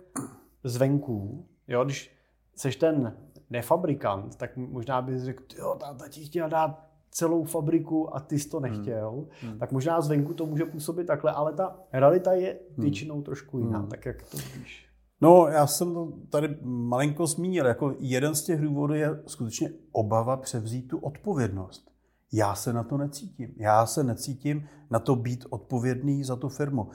[0.63, 2.11] zvenku, jo, když
[2.55, 3.17] seš ten
[3.49, 8.49] nefabrikant, tak možná bys řekl, jo, táta ti chtěl dát celou fabriku a ty jsi
[8.49, 8.71] to hmm.
[8.71, 9.59] nechtěl, hmm.
[9.59, 12.83] tak možná zvenku to může působit takhle, ale ta realita je hmm.
[12.83, 13.79] většinou trošku jiná.
[13.79, 13.89] Hmm.
[13.89, 14.89] Tak jak to víš?
[15.21, 17.65] No, já jsem to tady malinko zmínil.
[17.65, 21.91] Jako jeden z těch důvodů je skutečně obava převzít tu odpovědnost.
[22.33, 23.53] Já se na to necítím.
[23.57, 26.89] Já se necítím na to být odpovědný za tu firmu.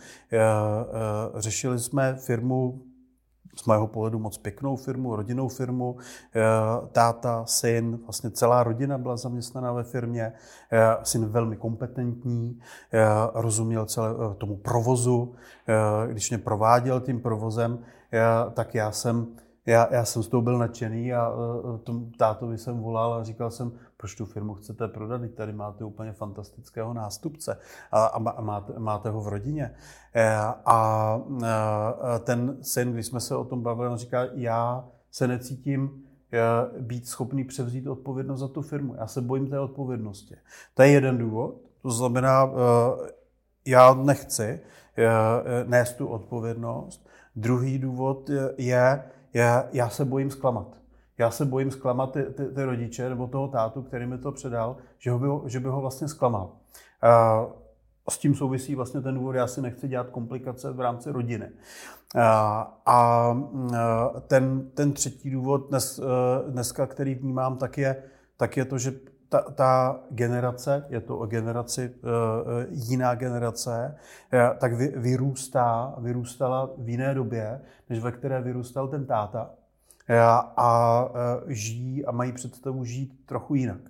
[1.36, 2.82] Řešili jsme firmu
[3.56, 5.96] z mého pohledu moc pěknou firmu, rodinnou firmu.
[6.34, 6.40] Eh,
[6.92, 10.32] táta, syn, vlastně celá rodina byla zaměstnaná ve firmě.
[10.72, 12.60] Eh, syn velmi kompetentní,
[12.92, 15.34] eh, rozuměl celé tomu provozu.
[16.06, 17.78] Když mě prováděl tím provozem,
[18.54, 19.26] tak já jsem
[19.66, 21.32] já, já jsem z toho byl nadšený a
[21.84, 25.84] tomu tátovi jsem volal a říkal jsem, proč tu firmu chcete prodat, teď tady máte
[25.84, 27.58] úplně fantastického nástupce
[27.92, 29.74] a, a máte, máte ho v rodině.
[30.14, 35.28] E, a e, ten syn, když jsme se o tom bavili, on říká, já se
[35.28, 38.94] necítím e, být schopný převzít odpovědnost za tu firmu.
[38.94, 40.36] Já se bojím té odpovědnosti.
[40.74, 41.54] To je jeden důvod.
[41.82, 42.50] To znamená,
[43.66, 44.60] já nechci
[45.66, 47.08] nést tu odpovědnost.
[47.36, 50.79] Druhý důvod je, je já se bojím zklamat
[51.20, 54.76] já se bojím zklamat ty, ty, ty rodiče nebo toho tátu, který mi to předal,
[54.98, 56.52] že, ho by, že by ho vlastně zklamal.
[58.06, 61.50] A s tím souvisí vlastně ten důvod, já si nechci dělat komplikace v rámci rodiny.
[62.20, 63.36] A, a
[64.26, 66.00] ten, ten třetí důvod dnes,
[66.48, 68.02] dneska, který vnímám, tak je,
[68.36, 68.92] tak je to, že
[69.28, 71.94] ta, ta generace, je to o generaci,
[72.70, 73.96] jiná generace,
[74.58, 79.50] tak vyrůstá, vyrůstala v jiné době, než ve které vyrůstal ten táta
[80.56, 81.08] a
[81.46, 83.80] žijí a mají představu žít trochu jinak.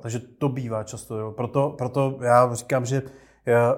[0.00, 1.18] Takže to bývá často.
[1.18, 1.32] Jo.
[1.32, 3.02] Proto, proto já říkám, že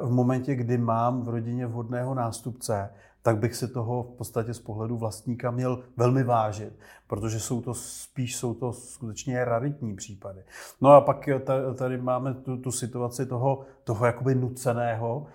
[0.01, 2.91] v momentě, kdy mám v rodině vhodného nástupce,
[3.27, 7.75] tak bych si toho v podstatě z pohledu vlastníka měl velmi vážit, protože jsou to
[7.75, 10.41] spíš jsou to skutečně raritní případy.
[10.81, 11.29] No a pak
[11.75, 15.27] tady máme tu, tu situaci toho, toho jakoby nuceného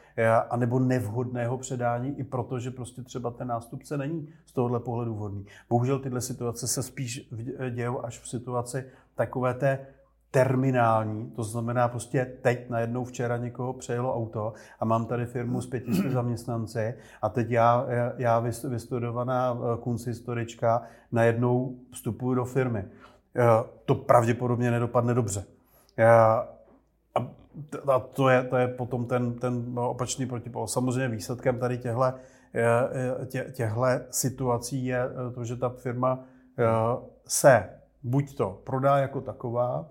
[0.50, 5.46] anebo nevhodného předání, i protože prostě třeba ten nástupce není z tohohle pohledu vhodný.
[5.70, 7.30] Bohužel tyhle situace se spíš
[7.70, 9.88] dějou až v situaci takové té
[10.32, 15.68] terminální, to znamená prostě teď najednou včera někoho přejelo auto a mám tady firmu s
[15.68, 17.86] pěti zaměstnanci a teď já,
[18.18, 18.40] já
[18.70, 22.86] vystudovaná eh, kunsthistorička najednou vstupuji do firmy.
[23.36, 23.44] Eh,
[23.86, 25.46] to pravděpodobně nedopadne dobře.
[25.98, 26.08] Eh,
[27.88, 30.68] a to je, to je potom ten, ten opačný protipol.
[30.68, 32.14] Samozřejmě výsledkem tady těchto
[33.54, 35.02] těchto situací je
[35.36, 36.20] to, že ta firma
[37.28, 37.70] se
[38.04, 39.90] buď to prodá jako taková,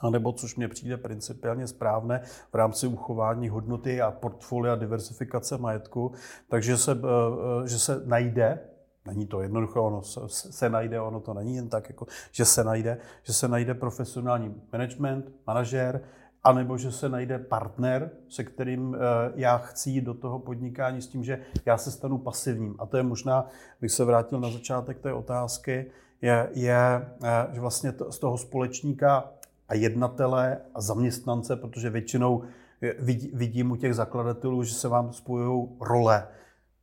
[0.00, 6.12] anebo, což mně přijde principiálně správné, v rámci uchování hodnoty a portfolia diversifikace majetku,
[6.48, 8.58] takže se, eh, že se najde
[9.06, 12.98] Není to jednoduché, ono se, najde, ono to není jen tak, jako, že se najde,
[13.22, 16.00] že se najde profesionální management, manažer,
[16.44, 18.98] anebo že se najde partner, se kterým eh,
[19.34, 22.76] já chci jít do toho podnikání s tím, že já se stanu pasivním.
[22.78, 23.46] A to je možná,
[23.80, 25.90] bych se vrátil na začátek té otázky,
[26.22, 29.32] je, je eh, že vlastně to, z toho společníka
[29.70, 32.42] a jednatele a zaměstnance, protože většinou
[33.32, 36.28] vidím u těch zakladatelů, že se vám spojují role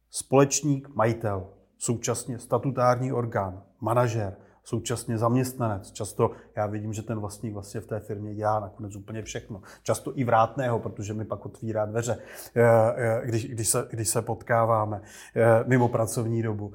[0.10, 1.47] společník, majitel,
[1.78, 5.91] současně statutární orgán, manažer, současně zaměstnanec.
[5.91, 9.62] Často já vidím, že ten vlastník vlastně v té firmě dělá nakonec úplně všechno.
[9.84, 12.17] Často i vrátného, protože mi pak otvírá dveře,
[12.56, 12.63] eh,
[12.95, 15.02] eh, když, když, se, když se potkáváme
[15.36, 16.73] eh, mimo pracovní dobu.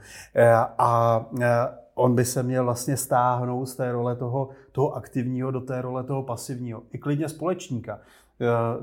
[0.78, 1.26] A
[1.94, 6.04] on by se měl vlastně stáhnout z té role toho, toho aktivního do té role
[6.04, 6.82] toho pasivního.
[6.92, 8.00] I klidně společníka.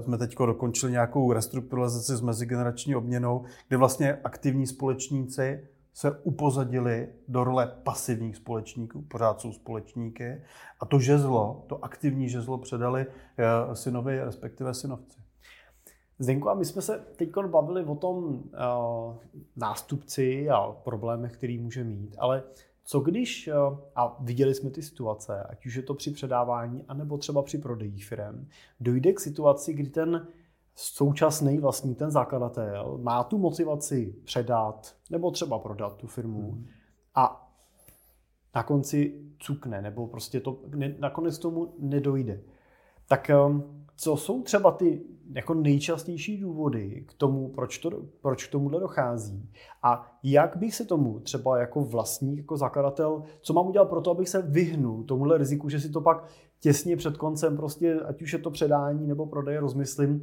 [0.01, 7.43] Jsme teď dokončili nějakou restrukturalizaci s mezigenerační obměnou, kde vlastně aktivní společníci se upozadili do
[7.43, 10.41] role pasivních společníků, pořád jsou společníky,
[10.79, 13.05] a to žezlo, to aktivní žezlo předali
[13.37, 15.19] eh, synovi, respektive synovci.
[16.19, 18.41] Zdenku, a my jsme se teď bavili o tom uh,
[19.55, 22.43] nástupci a problémech, který může mít, ale
[22.91, 27.17] co když, uh, a viděli jsme ty situace, ať už je to při předávání, anebo
[27.17, 28.47] třeba při prodeji firm,
[28.79, 30.27] dojde k situaci, kdy ten
[30.75, 36.67] současný vlastní, ten zakladatel, má tu motivaci předat nebo třeba prodat tu firmu hmm.
[37.15, 37.53] a
[38.55, 42.41] na konci cukne, nebo prostě to ne, nakonec tomu nedojde.
[43.07, 45.01] Tak um, co jsou třeba ty
[45.35, 49.49] jako nejčastější důvody k tomu, proč, to, proč k tomuhle dochází?
[49.83, 54.11] A jak bych se tomu třeba jako vlastník, jako zakladatel, co mám udělat pro to,
[54.11, 56.25] abych se vyhnul tomuhle riziku, že si to pak
[56.59, 60.21] těsně před koncem prostě, ať už je to předání nebo prodej, rozmyslím,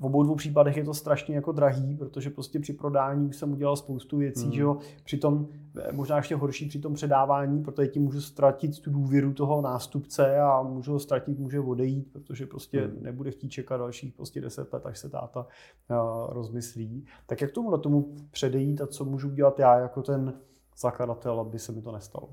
[0.00, 3.52] v obou dvou případech je to strašně jako drahý, protože prostě při prodání už jsem
[3.52, 4.52] udělal spoustu věcí, hmm.
[4.52, 8.90] že jo, přitom eh, možná ještě horší při tom předávání, protože tím můžu ztratit tu
[8.90, 13.02] důvěru toho nástupce a můžu ho ztratit, může odejít, protože prostě hmm.
[13.02, 15.46] nebude chtít čekat dalších prostě deset let, až se táta
[15.90, 15.96] uh,
[16.32, 17.06] rozmyslí.
[17.26, 20.34] Tak jak tomu na tomu předejít a co můžu udělat já jako ten
[20.78, 22.28] zakladatel, aby se mi to nestalo?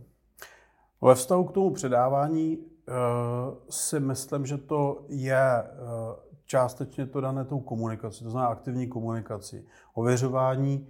[1.01, 2.63] Ve vztahu k tomu předávání uh,
[3.69, 9.67] si myslím, že to je uh, částečně to dané tou komunikací, to znamená aktivní komunikací,
[9.93, 10.87] ověřování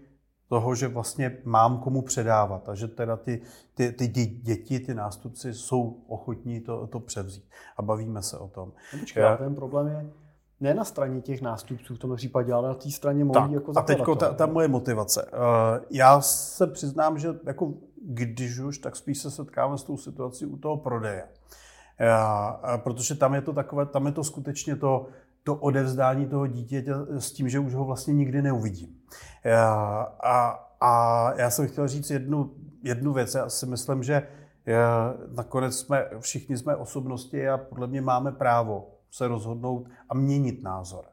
[0.50, 3.42] toho, že vlastně mám komu předávat a že teda ty,
[3.74, 7.50] ty, ty děti, ty nástupci jsou ochotní to, to převzít.
[7.78, 8.72] A bavíme se o tom.
[8.94, 9.38] No počkej, Já...
[9.38, 10.12] ten problém je
[10.60, 13.82] ne na straně těch nástupců v tom případě, ale na té straně mojí jako A
[13.82, 15.26] teď ta, ta moje motivace.
[15.26, 17.74] Uh, já se přiznám, že jako
[18.04, 21.24] když už, tak spíš se setkáme s tou situací u toho prodeje.
[21.24, 25.08] Uh, protože tam je to takové, tam je to skutečně to,
[25.48, 28.90] to odevzdání toho dítěte s tím, že už ho vlastně nikdy neuvidím.
[30.24, 32.52] A, a já jsem chtěl říct jednu,
[32.84, 33.36] jednu věc.
[33.36, 34.28] Já si myslím, že
[35.36, 41.06] nakonec jsme, všichni jsme osobnosti a podle mě máme právo se rozhodnout a měnit názor.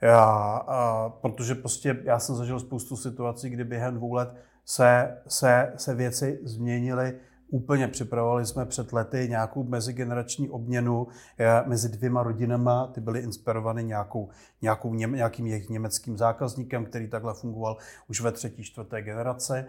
[0.00, 0.24] Já,
[0.66, 4.34] a, protože prostě já jsem zažil spoustu situací, kdy během dvou let
[4.64, 7.16] se, se, se věci změnily
[7.50, 11.06] úplně připravovali jsme před lety nějakou mezigenerační obměnu
[11.38, 12.86] eh, mezi dvěma rodinama.
[12.86, 14.28] Ty byly inspirovány nějakou,
[14.62, 17.76] nějakou, nějakým jejich německým zákazníkem, který takhle fungoval
[18.08, 19.66] už ve třetí, čtvrté generace.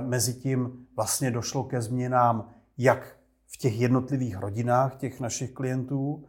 [0.00, 2.48] Mezitím vlastně došlo ke změnám
[2.78, 3.16] jak
[3.46, 6.24] v těch jednotlivých rodinách těch našich klientů,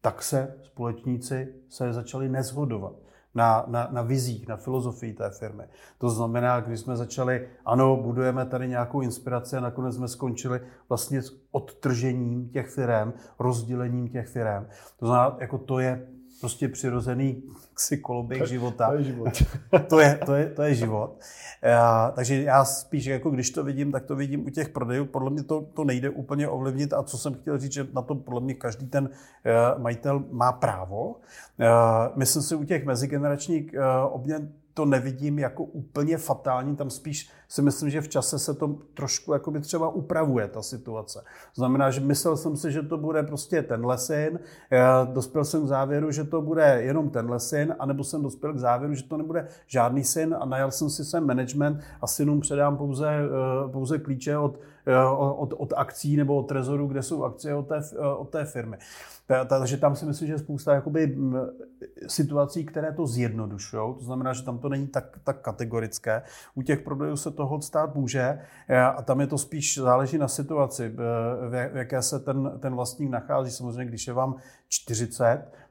[0.00, 3.03] tak se společníci se začali nezhodovat
[3.34, 5.64] na, na, na vizích, na filozofii té firmy.
[5.98, 11.22] To znamená, když jsme začali, ano, budujeme tady nějakou inspiraci a nakonec jsme skončili vlastně
[11.22, 14.66] s odtržením těch firm, rozdělením těch firm.
[14.96, 16.06] To znamená, jako to je
[16.40, 17.42] prostě přirozený
[17.78, 18.88] si koloběh života.
[18.90, 19.42] To je život.
[19.88, 21.20] to, je, to, je, to je život.
[21.62, 25.04] Já, takže já spíš, jako když to vidím, tak to vidím u těch prodejů.
[25.04, 28.14] Podle mě to, to nejde úplně ovlivnit a co jsem chtěl říct, že na to
[28.14, 31.06] podle mě každý ten uh, majitel má právo.
[31.06, 31.16] Uh,
[32.16, 37.62] myslím si u těch mezigeneračních uh, obměn to nevidím jako úplně fatální, tam spíš si
[37.62, 41.24] myslím, že v čase se to trošku jakoby třeba upravuje ta situace.
[41.54, 44.38] Znamená, že myslel jsem si, že to bude prostě tenhle syn,
[44.70, 48.58] já dospěl jsem k závěru, že to bude jenom tenhle syn, anebo jsem dospěl k
[48.58, 52.76] závěru, že to nebude žádný syn a najal jsem si sem management a synům předám
[52.76, 54.73] pouze, eh, pouze klíče od, eh,
[55.16, 58.76] od, od akcí nebo od trezoru, kde jsou akcie od té, eh, od té firmy.
[59.48, 61.16] Takže tam si myslím, že je spousta jakoby,
[62.06, 63.94] situací, které to zjednodušují.
[63.94, 66.22] To znamená, že tam to není tak, tak kategorické.
[66.54, 68.38] U těch prodejů se toho stát může
[68.96, 70.96] a tam je to spíš záleží na situaci,
[71.48, 73.50] v jaké se ten, ten vlastník nachází.
[73.50, 74.36] Samozřejmě, když je vám
[74.68, 75.63] 40, Eh,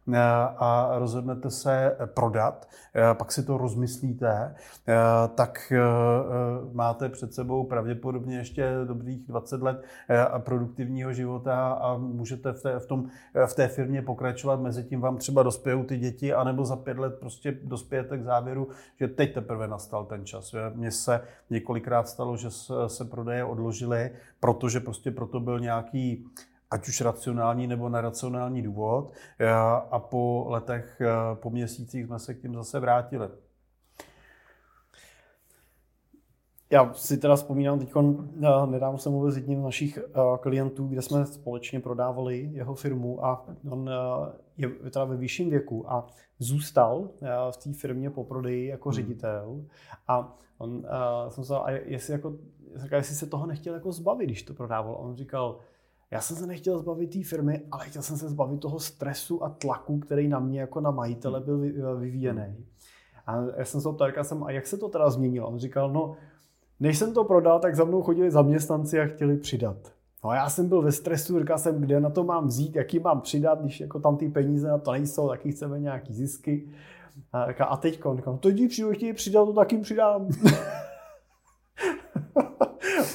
[0.58, 4.56] a rozhodnete se prodat, eh, pak si to rozmyslíte,
[4.88, 4.96] eh,
[5.36, 5.74] tak
[6.74, 9.84] máte před sebou pravděpodobně ještě dobrých 20 let
[10.38, 13.10] produktivního života a můžete v té, v tom,
[13.46, 14.60] v té firmě pokračovat.
[14.60, 18.68] Mezitím vám třeba dospějou ty děti, anebo za pět let prostě dospějete k závěru,
[19.00, 20.56] že teď teprve nastal ten čas.
[20.74, 22.52] Mně se několikrát stalo, že
[22.88, 26.26] se prodeje odložily, protože prostě proto byl nějaký
[26.74, 29.50] ať už racionální nebo neracionální důvod eh,
[29.92, 33.28] a po letech, eh, po měsících jsme se k tím zase vrátili.
[36.70, 40.00] Já si teda vzpomínám, teď eh, nedávno jsem mluvil s jedním z našich
[40.40, 43.90] klientů, kde jsme společně prodávali jeho firmu a on
[44.58, 46.08] je teda ve vyšším věku a
[46.40, 47.10] zůstal
[47.52, 48.96] v té firmě po prodeji jako hmm.
[48.96, 49.66] ředitel
[50.08, 50.86] a on
[51.30, 52.34] jsem se a jestli, jako,
[52.96, 54.94] jestli se toho nechtěl jako zbavit, když to prodával.
[54.94, 55.60] A on říkal,
[56.14, 59.50] já jsem se nechtěl zbavit té firmy, ale chtěl jsem se zbavit toho stresu a
[59.50, 61.58] tlaku, který na mě jako na majitele byl
[61.98, 62.56] vyvíjený.
[63.28, 65.48] A já jsem se ptal, jsem, a jak se to teda změnilo?
[65.48, 66.16] On říkal, no,
[66.80, 69.78] než jsem to prodal, tak za mnou chodili zaměstnanci a chtěli přidat.
[70.24, 73.00] No a já jsem byl ve stresu, říkal jsem, kde na to mám vzít, jaký
[73.00, 76.70] mám přidat, když jako tam ty peníze na to nejsou, taky chceme nějaký zisky.
[77.34, 80.28] A, a teď, on říkal, no to když přijdu, chtějí přidat, to taky přidám.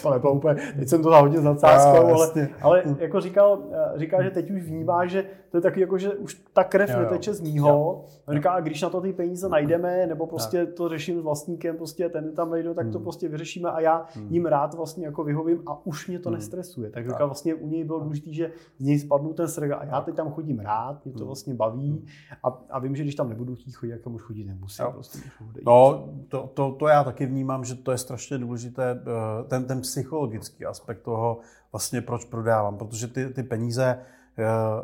[0.03, 4.30] to nebylo úplně, teď jsem to hodně nadsázkou, ale, ale jako říkal, eh, říkal, že
[4.30, 7.40] teď už vnímá, že to je taky jako, že už ta krev jo, neteče z
[7.40, 7.68] ního.
[7.68, 8.05] Jo.
[8.34, 12.09] Říká, a když na to ty peníze najdeme, nebo prostě to řeším s vlastníkem, prostě
[12.09, 13.03] ten tam najdu, tak to hmm.
[13.03, 14.26] prostě vyřešíme a já hmm.
[14.30, 16.38] jim rád vlastně jako vyhovím a už mě to hmm.
[16.38, 16.90] nestresuje.
[16.90, 20.01] Tak říkal, vlastně u něj bylo důležité, že z něj spadnu ten stres a já
[20.01, 22.07] teď tam chodím rád, mě to vlastně baví
[22.42, 24.84] a, a vím, že když tam nebudu chtít chodit, tak už chodit nemusím.
[24.92, 25.18] Prostě,
[25.66, 29.80] no, to, to, to, já taky vnímám, že to je strašně důležité, eh, ten, ten
[29.80, 31.38] psychologický aspekt toho,
[31.72, 33.99] vlastně proč prodávám, protože ty, ty peníze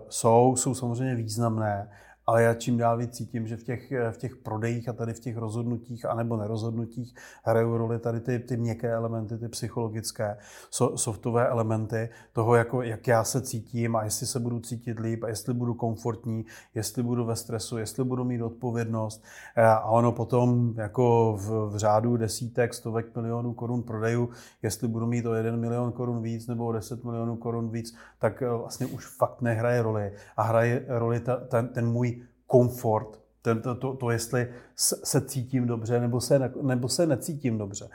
[0.08, 1.90] jsou, jsou samozřejmě významné,
[2.26, 5.20] ale já čím dál víc cítím, že v těch, v těch prodejích a tady v
[5.20, 7.14] těch rozhodnutích anebo nerozhodnutích
[7.44, 10.36] hrajou roli tady ty, ty měkké elementy, ty psychologické,
[10.70, 15.24] so, softové elementy toho, jako, jak já se cítím a jestli se budu cítit líp
[15.24, 16.44] a jestli budu komfortní,
[16.74, 19.24] jestli budu ve stresu, jestli budu mít odpovědnost.
[19.56, 24.28] A ono potom jako v, v řádu desítek, stovek milionů korun prodejů,
[24.62, 28.40] jestli budu mít o jeden milion korun víc nebo o deset milionů korun víc, tak
[28.40, 30.12] vlastně už fakt nehraje roli.
[30.36, 32.13] A hraje roli ta, ten, ten můj
[32.46, 37.88] komfort To, to, to, to jestli se cítím dobře nebo se, nebo se necítím dobře.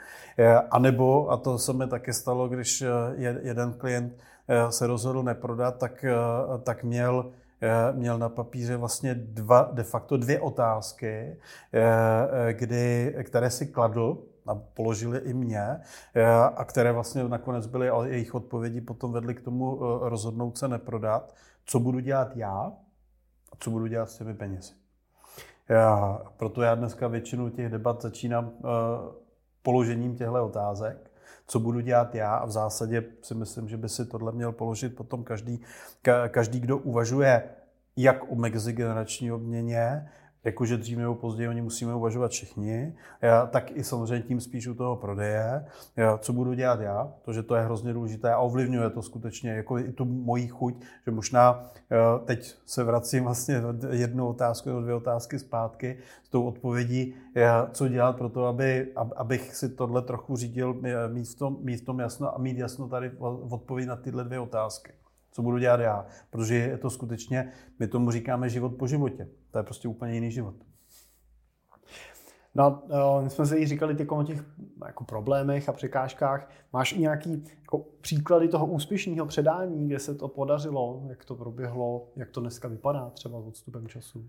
[0.70, 2.84] A nebo, a to se mi taky stalo, když
[3.42, 4.12] jeden klient
[4.70, 6.04] se rozhodl neprodat, tak,
[6.62, 7.32] tak měl
[7.92, 11.36] měl na papíře vlastně dva, de facto dvě otázky,
[12.52, 15.80] kdy, které si kladl a položili i mě,
[16.56, 21.34] a které vlastně nakonec byly, ale jejich odpovědi potom vedly k tomu rozhodnout se neprodat.
[21.66, 22.72] Co budu dělat já
[23.60, 24.72] co budu dělat s těmi penězi.
[25.68, 28.70] Já, proto já dneska většinu těch debat začínám uh,
[29.62, 31.10] položením těchto otázek.
[31.46, 34.96] Co budu dělat já a v zásadě si myslím, že by si tohle měl položit
[34.96, 35.60] potom každý,
[36.02, 37.42] ka, každý kdo uvažuje
[37.96, 40.10] jak o mezigenerační obměně,
[40.44, 44.74] jakože dřív nebo později oni musíme uvažovat všichni, já, tak i samozřejmě tím spíš u
[44.74, 45.64] toho prodeje.
[45.96, 49.50] Já, co budu dělat já, to, že to je hrozně důležité a ovlivňuje to skutečně
[49.50, 50.74] jako i tu moji chuť,
[51.06, 51.70] že možná
[52.24, 57.88] teď se vracím vlastně jednu otázku nebo dvě otázky zpátky s tou odpovědí, já, co
[57.88, 60.76] dělat pro to, aby, abych si tohle trochu řídil,
[61.08, 64.24] mít v tom, mít v tom jasno a mít jasno tady v odpovědi na tyhle
[64.24, 64.92] dvě otázky
[65.30, 66.06] co budu dělat já.
[66.30, 69.28] Protože je to skutečně, my tomu říkáme život po životě.
[69.50, 70.54] To je prostě úplně jiný život.
[72.54, 74.44] No, eh, my jsme se jí říkali ty o těch
[74.86, 76.50] jako problémech a překážkách.
[76.72, 82.08] Máš i nějaký jako příklady toho úspěšného předání, kde se to podařilo, jak to proběhlo,
[82.16, 84.24] jak to dneska vypadá třeba s odstupem času?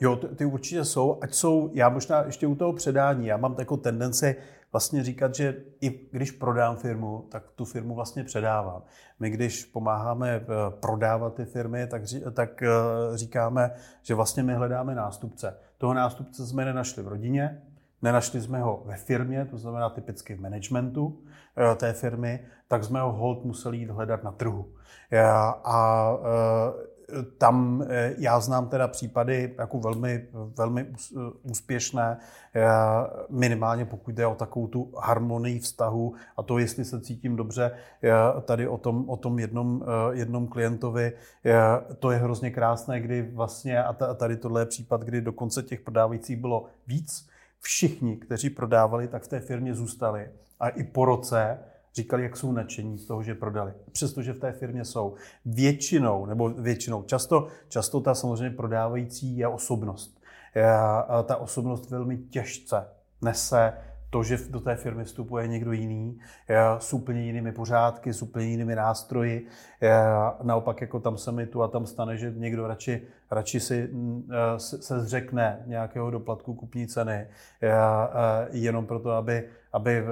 [0.00, 3.54] Jo, ty, ty určitě jsou, ať jsou, já možná ještě u toho předání, já mám
[3.54, 4.36] takovou tendenci
[4.72, 8.82] vlastně říkat, že i když prodám firmu, tak tu firmu vlastně předávám.
[9.20, 12.02] My když pomáháme eh, prodávat ty firmy, tak,
[12.32, 12.68] tak eh,
[13.14, 13.70] říkáme,
[14.02, 15.58] že vlastně my hledáme nástupce.
[15.78, 17.62] Toho nástupce jsme nenašli v rodině,
[18.02, 21.22] nenašli jsme ho ve firmě, to znamená typicky v managementu
[21.56, 24.72] eh, té firmy, tak jsme ho hold museli jít hledat na trhu.
[25.64, 26.16] A
[27.38, 32.18] tam eh, já znám teda případy jako velmi, velmi eh, úspěšné,
[32.54, 32.68] eh,
[33.30, 37.70] minimálně pokud jde o takovou tu harmonii vztahu a to, jestli se cítím dobře
[38.44, 41.12] tady o tom, o tom jednom, jednom klientovi,
[41.98, 46.36] to je hrozně krásné, kdy vlastně, a tady tohle je případ, kdy dokonce těch prodávajících
[46.36, 47.28] bylo víc,
[47.60, 50.28] všichni, kteří prodávali, tak v té firmě zůstali.
[50.60, 51.58] A i po roce
[51.94, 53.72] říkali, jak jsou nadšení z toho, že prodali.
[53.92, 55.14] Přestože v té firmě jsou.
[55.44, 60.22] Většinou, nebo většinou, často, často ta samozřejmě prodávající je osobnost.
[61.08, 62.88] A ta osobnost velmi těžce
[63.22, 63.72] nese
[64.12, 66.18] to, že do té firmy vstupuje někdo jiný,
[66.78, 69.46] s úplně jinými pořádky, s úplně jinými nástroji.
[70.42, 73.90] Naopak jako tam se mi tu a tam stane, že někdo radši, radši si
[74.56, 77.26] se zřekne nějakého doplatku kupní ceny,
[78.52, 80.04] jenom proto, aby aby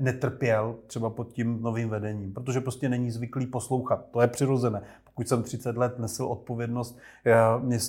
[0.00, 4.06] netrpěl třeba pod tím novým vedením, protože prostě není zvyklý poslouchat.
[4.10, 4.82] To je přirozené.
[5.04, 6.98] Pokud jsem 30 let nesl odpovědnost,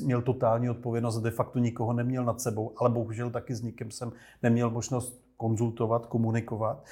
[0.03, 4.11] měl totální odpovědnost, de facto nikoho neměl nad sebou, ale bohužel taky s nikým jsem
[4.43, 6.83] neměl možnost konzultovat, komunikovat,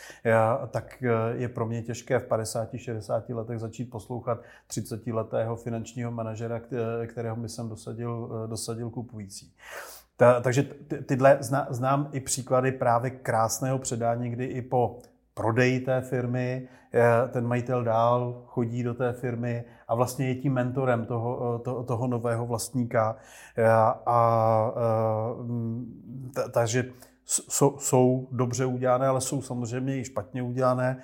[0.72, 6.62] tak e, je pro mě těžké v 50-60 letech začít poslouchat 30-letého finančního manažera,
[7.08, 9.54] kterého by jsem dosadil, e, dosadil kupující.
[10.18, 14.99] Ta, takže ty, tyhle zna, znám i příklady právě krásného předání, kdy i po
[15.34, 16.68] prodeji té firmy
[17.32, 22.08] ten majitel dál chodí do té firmy a vlastně je tím mentorem toho, to, toho
[22.08, 23.16] nového vlastníka.
[23.76, 24.20] A, a
[26.52, 26.91] takže
[27.26, 30.98] jsou, jsou dobře udělané, ale jsou samozřejmě i špatně udělané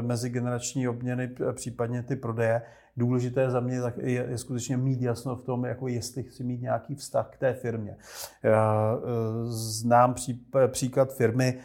[0.00, 2.62] mezigenerační obměny, případně ty prodeje
[2.96, 6.94] důležité za mě je, je skutečně mít jasno v tom, jako jestli chci mít nějaký
[6.94, 7.96] vztah k té firmě.
[8.42, 9.06] Já e,
[9.52, 11.58] znám pří, příklad firmy,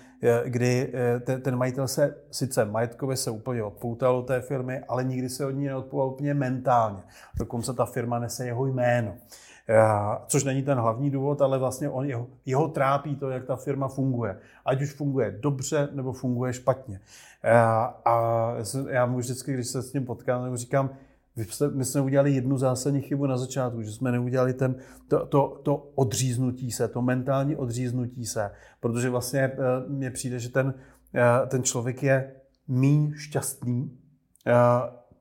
[0.46, 0.94] kdy
[1.24, 5.46] ten, ten majitel se sice majetkově se úplně odpoutal od té firmy, ale nikdy se
[5.46, 7.04] od ní neodpoutal úplně mentálně.
[7.40, 9.16] Dokonce ta firma nese jeho jméno.
[10.28, 13.88] Což není ten hlavní důvod, ale vlastně on, jeho, jeho trápí to, jak ta firma
[13.88, 14.38] funguje.
[14.66, 17.00] Ať už funguje dobře, nebo funguje špatně.
[18.06, 18.54] A
[18.90, 20.90] já mu vždycky, když se s ním potkám, říkám,
[21.74, 24.76] my jsme udělali jednu zásadní chybu na začátku, že jsme neudělali ten,
[25.08, 29.58] to, to, to odříznutí se, to mentální odříznutí se, protože vlastně eh,
[29.88, 30.74] mně přijde, že ten,
[31.16, 32.32] eh, ten člověk je
[32.68, 33.98] méně šťastný
[34.48, 34.54] eh,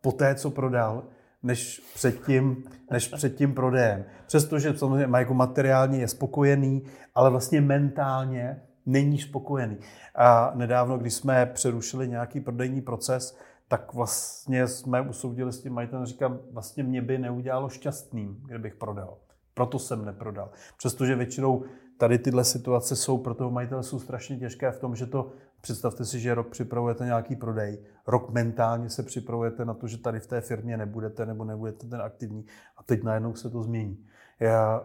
[0.00, 1.02] po té, co prodal,
[1.44, 4.04] než před tím, než před tím prodejem.
[4.26, 6.82] Přestože samozřejmě jako materiálně je spokojený,
[7.14, 9.78] ale vlastně mentálně není spokojený.
[10.14, 13.38] A nedávno, když jsme přerušili nějaký prodejní proces,
[13.68, 19.16] tak vlastně jsme usoudili s tím majitelem, říkám, vlastně mě by neudělalo šťastným, kdybych prodal.
[19.54, 20.50] Proto jsem neprodal.
[20.76, 21.64] Přestože většinou
[21.98, 25.32] tady tyhle situace jsou pro toho majitele jsou strašně těžké v tom, že to,
[25.64, 30.20] představte si, že rok připravujete nějaký prodej, rok mentálně se připravujete na to, že tady
[30.20, 32.46] v té firmě nebudete nebo nebudete ten aktivní
[32.76, 34.06] a teď najednou se to změní.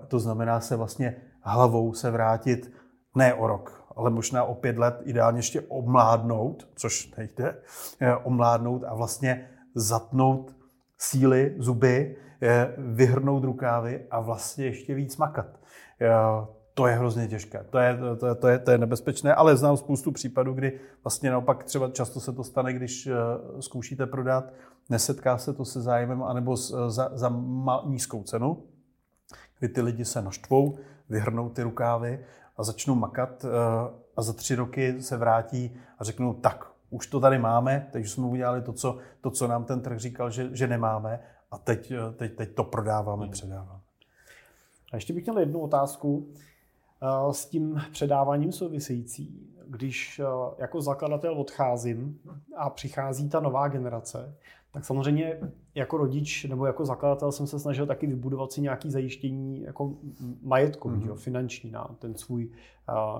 [0.08, 2.74] To znamená se vlastně hlavou se vrátit
[3.16, 7.56] ne o rok, ale možná o pět let ideálně ještě omládnout, což nejde,
[8.24, 10.56] omládnout a vlastně zatnout
[10.98, 12.18] síly, zuby,
[12.78, 15.60] vyhrnout rukávy a vlastně ještě víc makat.
[16.80, 19.78] To je hrozně těžké, to je, to, je, to, je, to je nebezpečné, ale znám
[19.78, 23.14] spoustu případů, kdy vlastně naopak třeba často se to stane, když eh,
[23.62, 24.54] zkoušíte prodat,
[24.90, 27.44] nesetká se to se zájmem anebo za, za
[27.86, 28.64] nízkou cenu,
[29.60, 30.78] kdy ty lidi se naštvou,
[31.10, 32.26] vyhrnou ty rukávy
[32.58, 33.50] a začnou makat eh,
[34.18, 38.26] a za tři roky se vrátí a řeknou, tak, už to tady máme, takže jsme
[38.26, 41.20] udělali to, co, to, co nám ten trh říkal, že, že nemáme
[41.52, 43.32] a teď, eh, teď, teď to prodáváme, hmm.
[43.32, 43.80] předáváme.
[44.92, 46.49] A ještě bych měl jednu otázku eh,
[47.32, 49.46] s tím předáváním související.
[49.68, 50.22] Když
[50.58, 52.20] jako zakladatel odcházím
[52.58, 54.36] a přichází ta nová generace,
[54.72, 55.40] tak samozřejmě
[55.76, 59.94] jako rodič nebo jako zakladatel jsem se snažil taky vybudovat si nějaký zajištění jako
[60.42, 61.16] majetkový, mm-hmm.
[61.16, 62.52] finanční na ten svůj,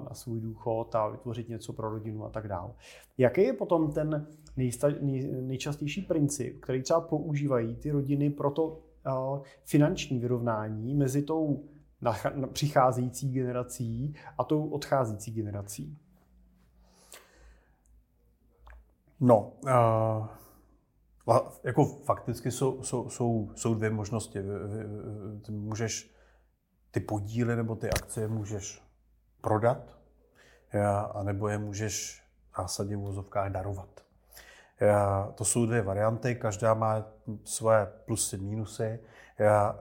[0.10, 2.74] na svůj důchod a vytvořit něco pro rodinu a tak dále.
[3.18, 4.28] Jaký je potom ten
[4.58, 8.80] nejsta, nej, nejčastější princip, který třeba používají ty rodiny pro to
[9.66, 11.64] finanční vyrovnání mezi tou
[12.54, 15.98] přicházející generací a tou odcházící generací?
[19.20, 20.28] No, uh
[21.64, 24.40] jako fakticky jsou, jsou, jsou, jsou dvě možnosti.
[25.46, 26.16] Ty můžeš
[26.92, 28.84] ty podíly nebo ty akcie můžeš
[29.42, 29.98] prodat,
[31.14, 34.06] anebo je můžeš v zásadě v úzovkách darovat.
[35.36, 37.06] To jsou dvě varianty, každá má
[37.44, 39.00] své plusy, mínusy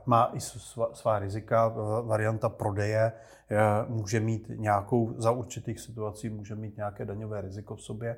[0.06, 0.40] má i
[0.92, 1.74] svá rizika.
[2.02, 3.12] Varianta prodeje
[3.88, 8.16] může mít nějakou, za určitých situací může mít nějaké daňové riziko v sobě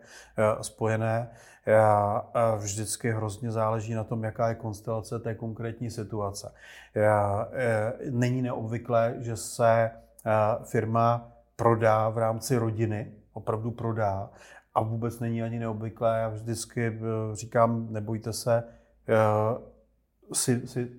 [0.60, 1.30] spojené.
[2.56, 6.54] Vždycky hrozně záleží na tom, jaká je konstelace té konkrétní situace.
[8.10, 9.90] Není neobvyklé, že se
[10.64, 14.30] firma prodá v rámci rodiny, opravdu prodá,
[14.74, 16.18] a vůbec není ani neobvyklé.
[16.20, 17.00] Já vždycky
[17.32, 18.64] říkám, nebojte se,
[20.32, 20.90] si, si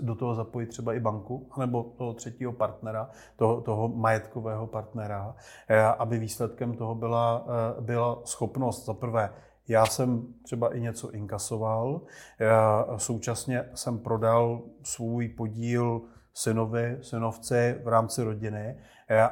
[0.00, 5.34] do toho zapojit třeba i banku, nebo toho třetího partnera, toho, toho majetkového partnera,
[5.68, 8.84] eh, aby výsledkem toho byla, eh, byla schopnost.
[8.84, 9.30] Za prvé
[9.68, 12.00] já jsem třeba i něco inkasoval,
[12.38, 16.02] já současně jsem prodal svůj podíl
[16.34, 18.84] synovi, synovci v rámci rodiny, eh,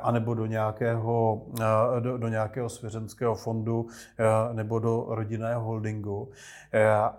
[0.02, 3.86] anebo do nějakého, eh, do, do nějakého svěřenského fondu
[4.18, 6.30] eh, nebo do rodinného holdingu.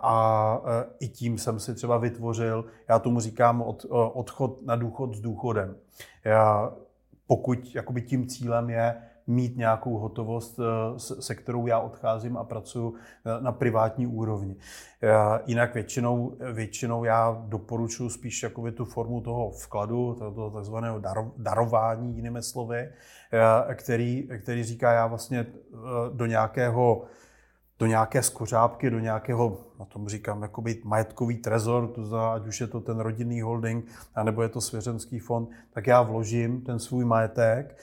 [0.00, 0.60] A
[1.00, 5.76] i tím jsem si třeba vytvořil, já tomu říkám od, odchod na důchod s důchodem.
[7.26, 8.94] Pokud jakoby tím cílem je
[9.28, 14.56] mít nějakou hotovost, eh, se kterou já odcházím a pracuji eh, na privátní úrovni.
[15.02, 15.08] Eh,
[15.46, 21.02] jinak většinou, většinou já doporučuji spíš jakoby tu formu toho vkladu, toho takzvaného
[21.36, 22.90] darování, jinými slovy,
[23.74, 25.46] který, který říká, já vlastně
[26.12, 27.04] do nějakého
[27.78, 32.60] do nějaké skořápky, do nějakého, na tom říkám, jakoby majetkový trezor, to znamená, ať už
[32.60, 37.04] je to ten rodinný holding, anebo je to svěřenský fond, tak já vložím ten svůj
[37.04, 37.78] majetek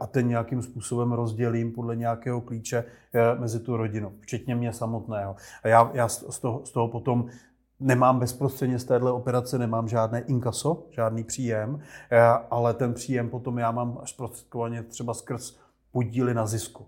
[0.00, 2.84] a ten nějakým způsobem rozdělím podle nějakého klíče
[3.14, 5.36] eh, mezi tu rodinu, včetně mě samotného.
[5.62, 7.26] A já, já z, toho, z toho potom
[7.80, 11.80] nemám bezprostředně z téhle operace, nemám žádné inkaso, žádný příjem,
[12.10, 12.20] eh,
[12.50, 15.58] ale ten příjem potom já mám až prostředkovaně třeba skrz
[15.92, 16.86] podíly na zisku.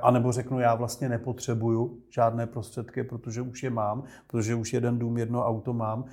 [0.00, 4.98] A nebo řeknu, já vlastně nepotřebuju žádné prostředky, protože už je mám, protože už jeden
[4.98, 6.04] dům, jedno auto mám,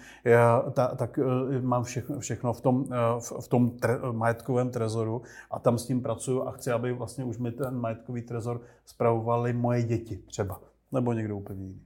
[0.71, 5.59] ta, tak eh, mám všechno, všechno v tom, eh, v, tom tre, majetkovém trezoru a
[5.59, 9.83] tam s tím pracuju a chci, aby vlastně už mi ten majetkový trezor zpravovali moje
[9.83, 11.81] děti třeba, nebo někdo úplně jiný.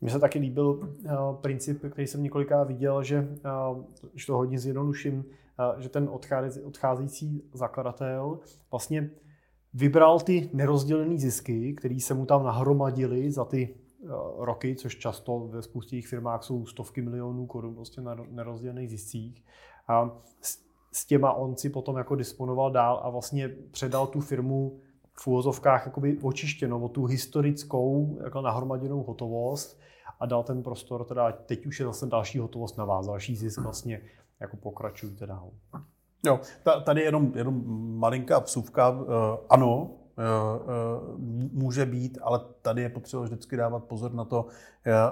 [0.00, 3.28] Mně se taky líbil uh, princip, který jsem několikrát viděl, že,
[3.70, 6.10] uh, když to hodně zjednoduším, uh, že ten
[6.64, 8.38] odcházející zakladatel
[8.70, 9.10] vlastně
[9.74, 14.10] vybral ty nerozdělené zisky, které se mu tam nahromadily za ty uh,
[14.44, 19.44] roky, což často ve spoustě jejich firmách jsou stovky milionů korun prostě na nerozdělených ziscích.
[19.88, 20.10] A
[20.92, 24.80] s, těma on si potom jako disponoval dál a vlastně předal tu firmu
[25.20, 29.80] v úvozovkách jakoby očištěno o tu historickou jako nahromaděnou hotovost
[30.20, 33.60] a dal ten prostor, teda teď už je zase další hotovost na vás, další zisk
[33.60, 34.00] vlastně
[34.40, 35.50] jako pokračujte dál.
[36.26, 36.40] Jo,
[36.84, 37.62] tady jenom, jenom
[37.98, 38.98] malinká vsuvka.
[39.02, 41.16] Eh, ano, eh, eh,
[41.52, 44.46] může být, ale tady je potřeba vždycky dávat pozor na to,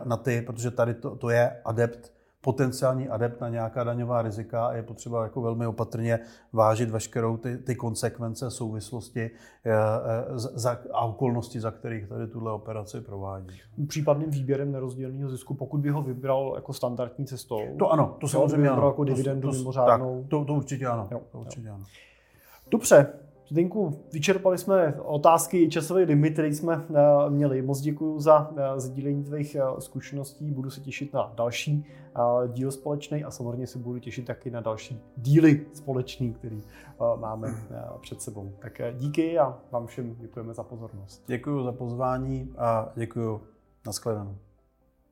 [0.04, 2.15] na ty, protože tady to, to je adept
[2.46, 6.18] potenciální adept na nějaká daňová rizika a je potřeba jako velmi opatrně
[6.52, 9.30] vážit veškerou ty, ty konsekvence, souvislosti
[10.34, 13.60] za, a okolnosti, za kterých tady tuhle operaci provádí.
[13.88, 17.60] Případným výběrem nerozděleného zisku, pokud by ho vybral jako standardní cestou.
[17.78, 18.86] To ano, to samozřejmě ano.
[18.86, 20.20] jako dividendu to, mimořádnou.
[20.20, 21.08] Tak, to, to určitě ano.
[21.10, 21.74] Jo, to určitě jo.
[21.74, 21.84] ano.
[22.70, 23.06] Dobře,
[23.48, 27.62] Zdenku, vyčerpali jsme otázky, časový limit, který jsme eh, měli.
[27.62, 30.50] Moc děkuji za eh, sdílení tvých eh, zkušeností.
[30.50, 31.86] Budu se těšit na další
[32.48, 36.62] díl společný a samozřejmě se budu těšit taky na další díly společný, který
[37.16, 37.54] máme
[38.00, 38.52] před sebou.
[38.58, 41.24] Tak díky a vám všem děkujeme za pozornost.
[41.26, 43.40] Děkuji za pozvání a děkuji.
[43.86, 44.45] Naschledanou.